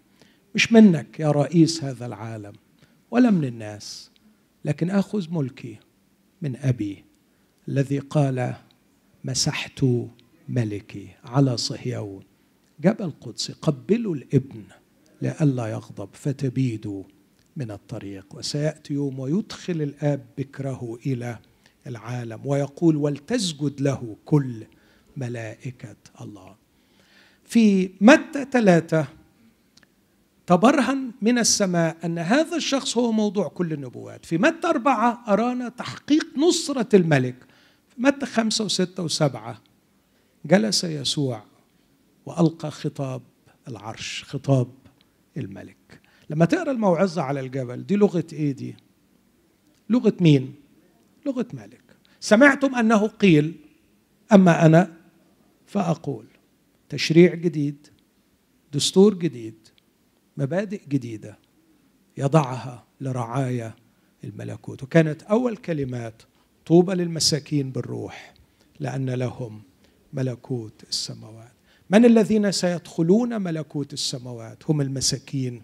[0.54, 2.52] مش منك يا رئيس هذا العالم
[3.10, 4.10] ولا من الناس.
[4.64, 5.78] لكن آخذ ملكي
[6.42, 7.04] من أبي
[7.68, 8.54] الذي قال
[9.24, 9.84] مسحت
[10.48, 12.22] ملكي على صهيون.
[12.80, 14.62] جبل قدسي قبلوا الابن.
[15.22, 17.02] لئلا يغضب فتبيدوا
[17.56, 18.26] من الطريق.
[18.34, 21.38] وسيأتي يوم ويدخل الآب بكره إلى
[21.86, 24.66] العالم ويقول ولتسجد له كل
[25.16, 26.56] ملائكة الله.
[27.44, 29.06] في متى ثلاثة؟
[30.46, 34.26] تبرهن من السماء أن هذا الشخص هو موضوع كل النبوات.
[34.26, 37.36] في متى أربعة؟ أرانا تحقيق نصرة الملك.
[37.88, 39.60] في متى خمسة وستة وسبعة؟
[40.44, 41.44] جلس يسوع
[42.26, 43.22] وألقى خطاب
[43.68, 44.68] العرش خطاب
[45.36, 46.00] الملك.
[46.30, 48.74] لما تقرأ الموعظة على الجبل دي لغة إيه دي؟
[49.90, 50.54] لغة مين؟
[51.26, 53.54] لغة ملك سمعتم أنه قيل
[54.32, 54.96] أما أنا
[55.66, 56.26] فأقول.
[56.88, 57.86] تشريع جديد
[58.72, 59.68] دستور جديد
[60.36, 61.38] مبادئ جديدة
[62.16, 63.74] يضعها لرعايا
[64.24, 64.82] الملكوت.
[64.82, 66.22] وكانت أول كلمات
[66.66, 68.34] طوبى للمساكين بالروح
[68.80, 69.62] لأن لهم
[70.12, 71.52] ملكوت السماوات.
[71.90, 75.62] من الذين سيدخلون ملكوت السماوات؟ هم المساكين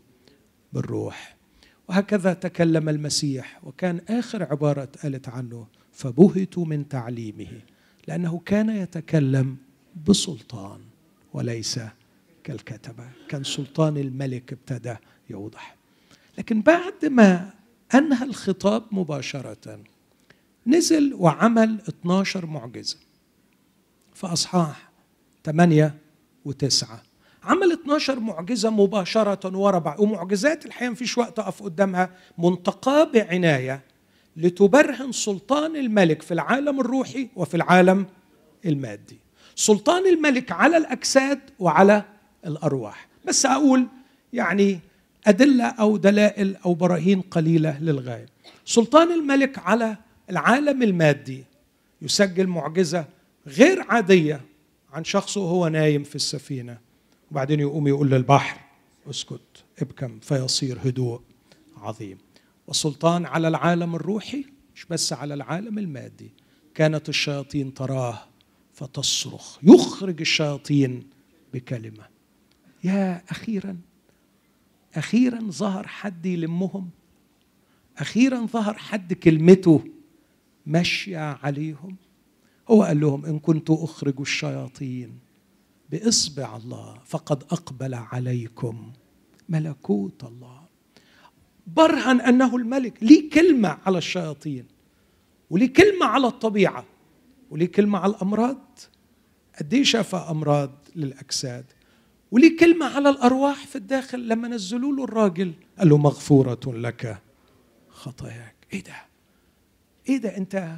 [0.73, 1.37] بالروح.
[1.89, 7.61] وهكذا تكلم المسيح وكان آخر عبارة قالت عنه فبهتوا من تعليمه
[8.09, 9.57] لأنه كان يتكلم
[10.09, 10.81] بسلطان
[11.33, 11.81] وليس
[12.45, 13.09] كالكتبة.
[13.29, 14.97] كان سلطان الملك ابتدى
[15.31, 15.77] يوضح.
[16.39, 17.51] لكن بعد ما
[17.95, 19.81] أنهى الخطاب مباشرة
[20.67, 22.97] نزل وعمل 12 معجزة.
[24.15, 24.91] في اصحاح
[25.45, 25.95] 8
[26.45, 27.03] وتسعة.
[27.45, 33.81] عمل 12 معجزة مباشرة ورا بعض ومعجزات الحقيقة مفيش وقت أقف قدامها منتقاة بعناية
[34.37, 38.07] لتبرهن سلطان الملك في العالم الروحي وفي العالم
[38.67, 39.19] المادي.
[39.55, 42.05] سلطان الملك على الأجساد وعلى
[42.47, 43.09] الأرواح.
[43.25, 43.87] بس أقول
[44.33, 44.81] يعني
[45.27, 48.27] أدلة أو دلائل أو براهين قليلة للغاية.
[48.65, 49.97] سلطان الملك على
[50.31, 51.45] العالم المادي
[52.03, 53.05] يسجل معجزة
[53.47, 54.41] غير عادية
[54.93, 56.79] عن شخص وهو نايم في السفينة.
[57.31, 58.61] وبعدين يقوم يقول للبحر
[59.11, 61.21] اسكت ابكم فيصير هدوء
[61.77, 62.19] عظيم.
[62.67, 66.31] والسلطان على العالم الروحي مش بس على العالم المادي.
[66.75, 68.19] كانت الشياطين تراه
[68.73, 69.59] فتصرخ.
[69.63, 71.07] يخرج الشياطين
[71.55, 72.05] بكلمة.
[72.85, 73.79] يا أخيرا
[74.95, 76.91] أخيرا ظهر حد يلمهم.
[77.99, 79.85] أخيرا ظهر حد كلمته
[80.67, 81.97] ماشية عليهم.
[82.71, 85.19] هو قال لهم إن كنت أخرج الشياطين
[85.91, 88.93] بإصبع الله فقد أقبل عليكم
[89.49, 90.61] ملكوت الله.
[91.67, 93.03] برهن أنه الملك.
[93.03, 94.67] ليه كلمة على الشياطين؟
[95.51, 96.85] وليه كلمة على الطبيعة؟
[97.51, 98.79] وليه كلمة على الأمراض؟
[99.59, 101.65] قد إيه شفى أمراض للأجساد؟
[102.31, 107.19] وليه كلمة على الأرواح في الداخل لما نزلوا له الراجل؟ قال له مغفورة لك
[107.89, 108.55] خطاياك.
[108.73, 108.97] إيه ده؟
[110.09, 110.77] إيه ده أنت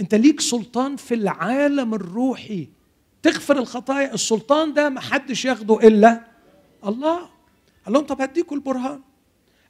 [0.00, 2.68] انت ليك سلطان في العالم الروحي.
[3.22, 4.14] تغفر الخطايا.
[4.14, 6.24] السلطان ده ما حدش ياخده إلا
[6.86, 7.28] الله.
[7.84, 9.00] قال لهم طب هديكوا البرهان.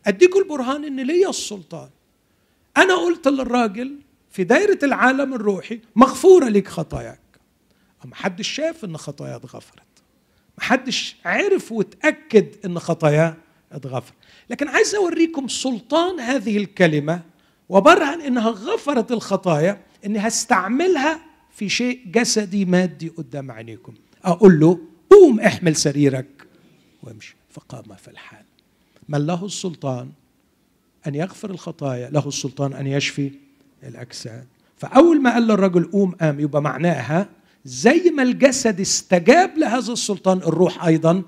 [0.06, 1.88] اديكوا البرهان إن ليا السلطان.
[2.76, 3.98] أنا قلت للراجل
[4.30, 7.20] في دايرة العالم الروحي مغفورة لك خطاياك.
[8.04, 9.82] ما حدش شاف إن خطاياه اتغفرت.
[10.58, 13.36] ما حدش عرف وتأكد إن خطاياه
[13.72, 14.12] اتغفر
[14.50, 17.20] لكن عايز أوريكم سلطان هذه الكلمة
[17.68, 19.82] وبرهن إنها غفرت الخطايا.
[20.06, 23.94] إني هستعملها في شيء جسدي مادي قدام عينيكم.
[24.24, 24.78] أقول له
[25.10, 26.26] قوم احمل سريرك.
[27.02, 27.36] وامشي.
[27.50, 28.44] فقام في الحال.
[29.08, 30.10] من له السلطان
[31.06, 33.32] أن يغفر الخطايا له السلطان أن يشفي
[33.82, 34.46] الأجساد.
[34.76, 36.40] فأول ما قال للرجل قوم قام.
[36.40, 37.28] يبقى معناها
[37.64, 41.22] زي ما الجسد استجاب لهذا السلطان الروح أيضا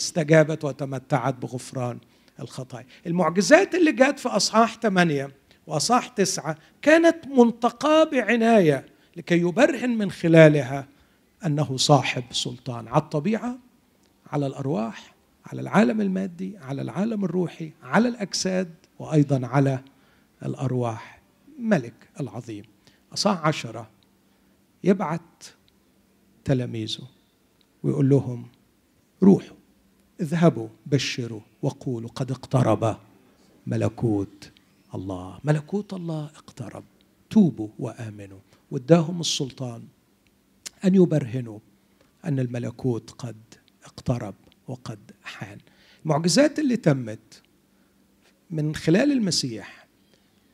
[0.00, 1.98] استجابت وتمتعت بغفران
[2.40, 2.86] الخطايا.
[3.06, 5.30] المعجزات اللي جت في أصحاح 8
[5.66, 8.86] وصح تسعة كانت منتقاة بعناية
[9.16, 10.86] لكي يبرهن من خلالها
[11.46, 12.88] أنه صاحب سلطان.
[12.88, 13.58] على الطبيعة
[14.26, 15.14] على الأرواح
[15.46, 19.78] على العالم المادي على العالم الروحي على الأجساد وأيضا على
[20.44, 21.20] الأرواح.
[21.58, 22.64] ملك العظيم.
[23.14, 23.90] أصح عشرة
[24.84, 25.44] يبعت
[26.44, 27.08] تلاميذه
[27.82, 28.46] ويقول لهم
[29.22, 29.56] روحوا
[30.20, 32.96] اذهبوا بشروا وقولوا قد اقترب
[33.66, 34.50] ملكوت
[34.94, 35.38] الله.
[35.44, 36.84] ملكوت الله اقترب.
[37.30, 38.38] توبوا وآمنوا.
[38.70, 39.82] واداهم السلطان
[40.84, 41.58] أن يبرهنوا
[42.24, 43.36] أن الملكوت قد
[43.84, 44.34] اقترب
[44.68, 45.58] وقد حان.
[46.04, 47.42] المعجزات اللي تمت
[48.50, 49.86] من خلال المسيح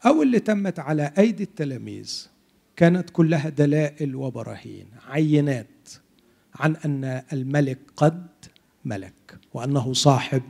[0.07, 2.27] أو اللي تمت على أيدي التلاميذ
[2.77, 5.89] كانت كلها دلائل وبراهين عينات
[6.55, 8.27] عن أن الملك قد
[8.85, 10.43] ملك وأنه صاحب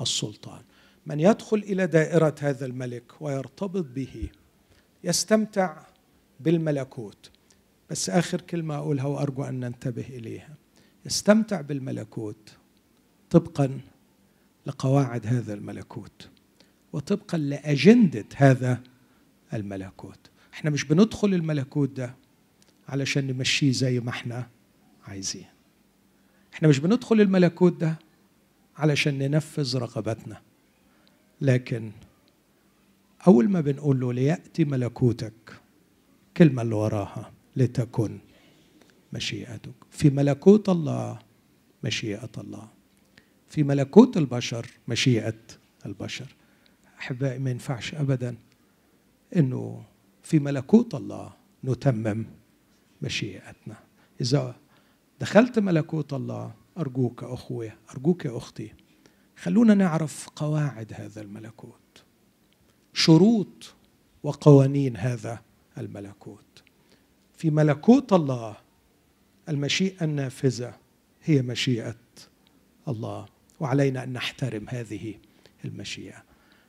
[0.00, 0.62] السلطان.
[1.06, 4.28] من يدخل إلى دائرة هذا الملك ويرتبط به
[5.04, 5.82] يستمتع
[6.40, 7.30] بالملكوت.
[7.90, 10.54] بس آخر كلمة أقولها وأرجو أن ننتبه إليها.
[11.06, 12.52] يستمتع بالملكوت
[13.30, 13.80] طبقا
[14.66, 16.28] لقواعد هذا الملكوت
[16.92, 18.80] وطبقا لأجندة هذا
[19.54, 20.30] الملكوت.
[20.52, 22.14] إحنا مش بندخل الملكوت ده
[22.88, 24.48] علشان نمشيه زي ما إحنا
[25.04, 25.46] عايزين.
[26.52, 27.98] إحنا مش بندخل الملكوت ده
[28.76, 30.42] علشان ننفذ رغباتنا.
[31.40, 31.90] لكن
[33.26, 35.60] أول ما بنقول له ليأتي ملكوتك
[36.28, 38.18] الكلمة اللي وراها لتكن
[39.12, 39.72] مشيئتك.
[39.90, 41.18] في ملكوت الله
[41.84, 42.68] مشيئة الله.
[43.48, 45.38] في ملكوت البشر مشيئة
[45.86, 46.34] البشر.
[46.98, 48.36] أحبائي ما ينفعش ابدا
[49.36, 49.84] إنه
[50.22, 51.32] في ملكوت الله
[51.64, 52.24] نتمم
[53.02, 53.76] مشيئتنا.
[54.20, 54.56] إذا
[55.20, 58.72] دخلت ملكوت الله أرجوك اخويا أرجوك يا أختي
[59.42, 62.02] خلونا نعرف قواعد هذا الملكوت.
[62.92, 63.74] شروط
[64.22, 65.42] وقوانين هذا
[65.78, 66.62] الملكوت.
[67.36, 68.56] في ملكوت الله
[69.48, 70.74] المشيئة النافذة
[71.22, 71.96] هي مشيئة
[72.88, 73.26] الله
[73.60, 75.14] وعلينا أن نحترم هذه
[75.64, 76.22] المشيئة.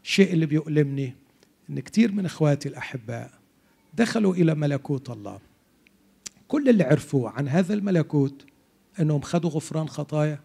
[0.03, 1.15] الشيء اللي بيؤلمني
[1.69, 3.31] إن كثير من إخواتي الأحباء
[3.93, 5.39] دخلوا إلى ملكوت الله.
[6.47, 8.45] كل اللي عرفوه عن هذا الملكوت
[8.99, 10.39] إنهم خدوا غفران خطايا.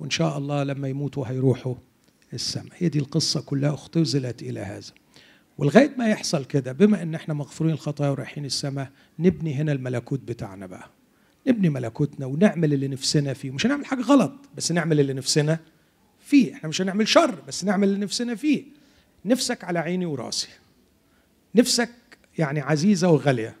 [0.00, 1.74] وإن شاء الله لما يموتوا هيروحوا
[2.32, 2.72] السماء.
[2.76, 4.92] هي دي القصة كلها اختزلت إلى هذا.
[5.58, 10.66] ولغايه ما يحصل كده بما إن إحنا مغفورين الخطايا ورايحين السماء نبني هنا الملكوت بتاعنا
[10.66, 10.90] بقى.
[11.46, 13.50] نبني ملكوتنا ونعمل اللي نفسنا فيه.
[13.50, 15.58] مش هنعمل حاجة غلط بس نعمل اللي نفسنا
[16.20, 16.54] فيه.
[16.54, 18.64] إحنا مش هنعمل شر بس نعمل اللي نفسنا فيه.
[19.24, 20.48] نفسك على عيني وراسي.
[21.54, 21.90] نفسك
[22.38, 23.56] يعني عزيزة وغالية.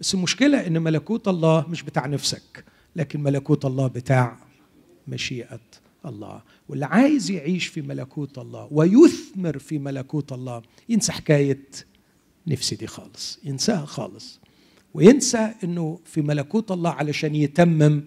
[0.00, 2.64] بس المشكلة إن ملكوت الله مش بتاع نفسك
[2.96, 4.36] لكن ملكوت الله بتاع
[5.10, 5.60] مشيئة
[6.06, 6.42] الله.
[6.68, 11.60] واللي عايز يعيش في ملكوت الله ويثمر في ملكوت الله ينسى حكاية
[12.46, 14.40] نفسي دي خالص ينساها خالص.
[14.94, 18.04] وينسى إنه في ملكوت الله علشان يتمم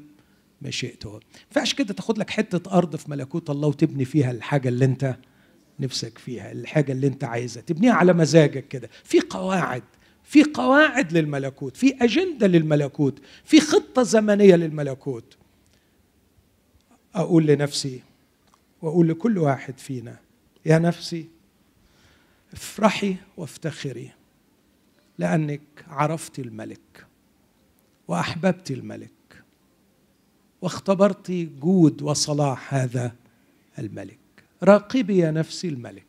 [0.61, 1.11] مشيئته.
[1.11, 5.15] ما ينفعش كده تاخد لك حتة أرض في ملكوت الله وتبني فيها الحاجة اللي أنت
[5.79, 7.61] نفسك فيها الحاجة اللي أنت عايزها.
[7.63, 8.89] تبنيها على مزاجك كده.
[9.03, 9.83] في قواعد
[10.23, 15.37] في قواعد للملكوت في أجندة للملكوت في خطة زمنية للملكوت.
[17.15, 18.01] أقول لنفسي
[18.81, 20.19] وأقول لكل واحد فينا
[20.65, 21.27] يا نفسي
[22.53, 24.11] افرحي وافتخري
[25.17, 27.05] لأنك عرفت الملك
[28.07, 29.43] وأحببت الملك
[30.61, 33.15] واختبرت جود وصلاح هذا
[33.79, 34.17] الملك.
[34.63, 36.05] راقبي يا نفسي الملك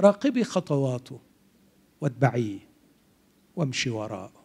[0.00, 1.20] راقبي خطواته
[2.00, 2.58] واتبعيه
[3.56, 4.42] وامشي وراءه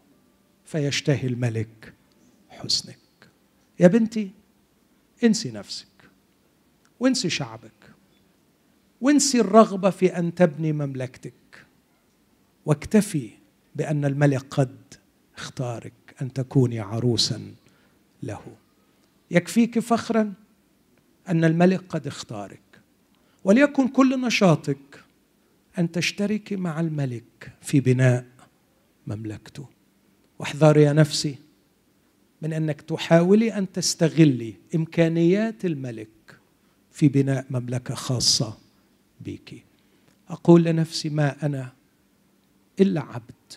[0.66, 1.94] فيشتهي الملك
[2.50, 2.98] حسنك.
[3.80, 4.32] يا بنتي
[5.24, 5.88] انسي نفسك.
[7.00, 7.72] وانسي شعبك.
[9.02, 11.66] وانسي الرغبة في أن تبني مملكتك.
[12.66, 13.30] واكتفي
[13.76, 14.78] بأن الملك قد
[15.38, 17.56] اختارك أن تكوني عروسا
[18.24, 18.56] له.
[19.32, 20.34] يكفيك فخرا
[21.30, 22.62] أن الملك قد اختارك.
[23.44, 25.04] وليكن كل نشاطك
[25.80, 28.26] أن تشتركي مع الملك في بناء
[29.08, 29.68] مملكته.
[30.40, 31.36] واحذري يا نفسي
[32.42, 36.08] من أنك تحاولي أن تستغلي إمكانيات الملك
[36.92, 38.58] في بناء مملكة خاصة
[39.22, 39.64] بك.
[40.30, 41.74] أقول لنفسي ما أنا
[42.80, 43.54] إلا عبد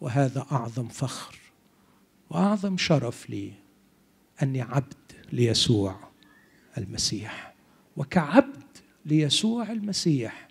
[0.00, 1.38] وهذا أعظم فخر
[2.30, 3.52] وأعظم شرف لي
[4.42, 4.94] أني عبد
[5.32, 5.96] ليسوع
[6.78, 7.54] المسيح.
[7.96, 8.62] وكعبد
[9.06, 10.48] ليسوع المسيح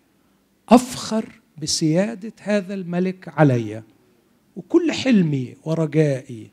[0.69, 3.83] أفخر بسيادة هذا الملك علي
[4.55, 6.51] وكل حلمي ورجائي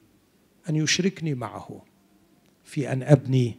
[0.68, 1.82] أن يشركني معه
[2.64, 3.58] في أن أبني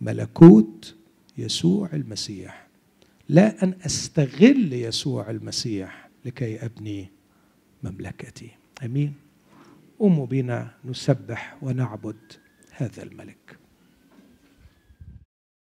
[0.00, 0.96] ملكوت
[1.38, 2.68] يسوع المسيح.
[3.28, 7.10] لا أن أستغل يسوع المسيح لكي أبني
[7.82, 8.50] مملكتي.
[8.84, 9.14] آمين.
[9.98, 12.32] قوموا بنا نسبح ونعبد
[12.70, 13.58] هذا الملك.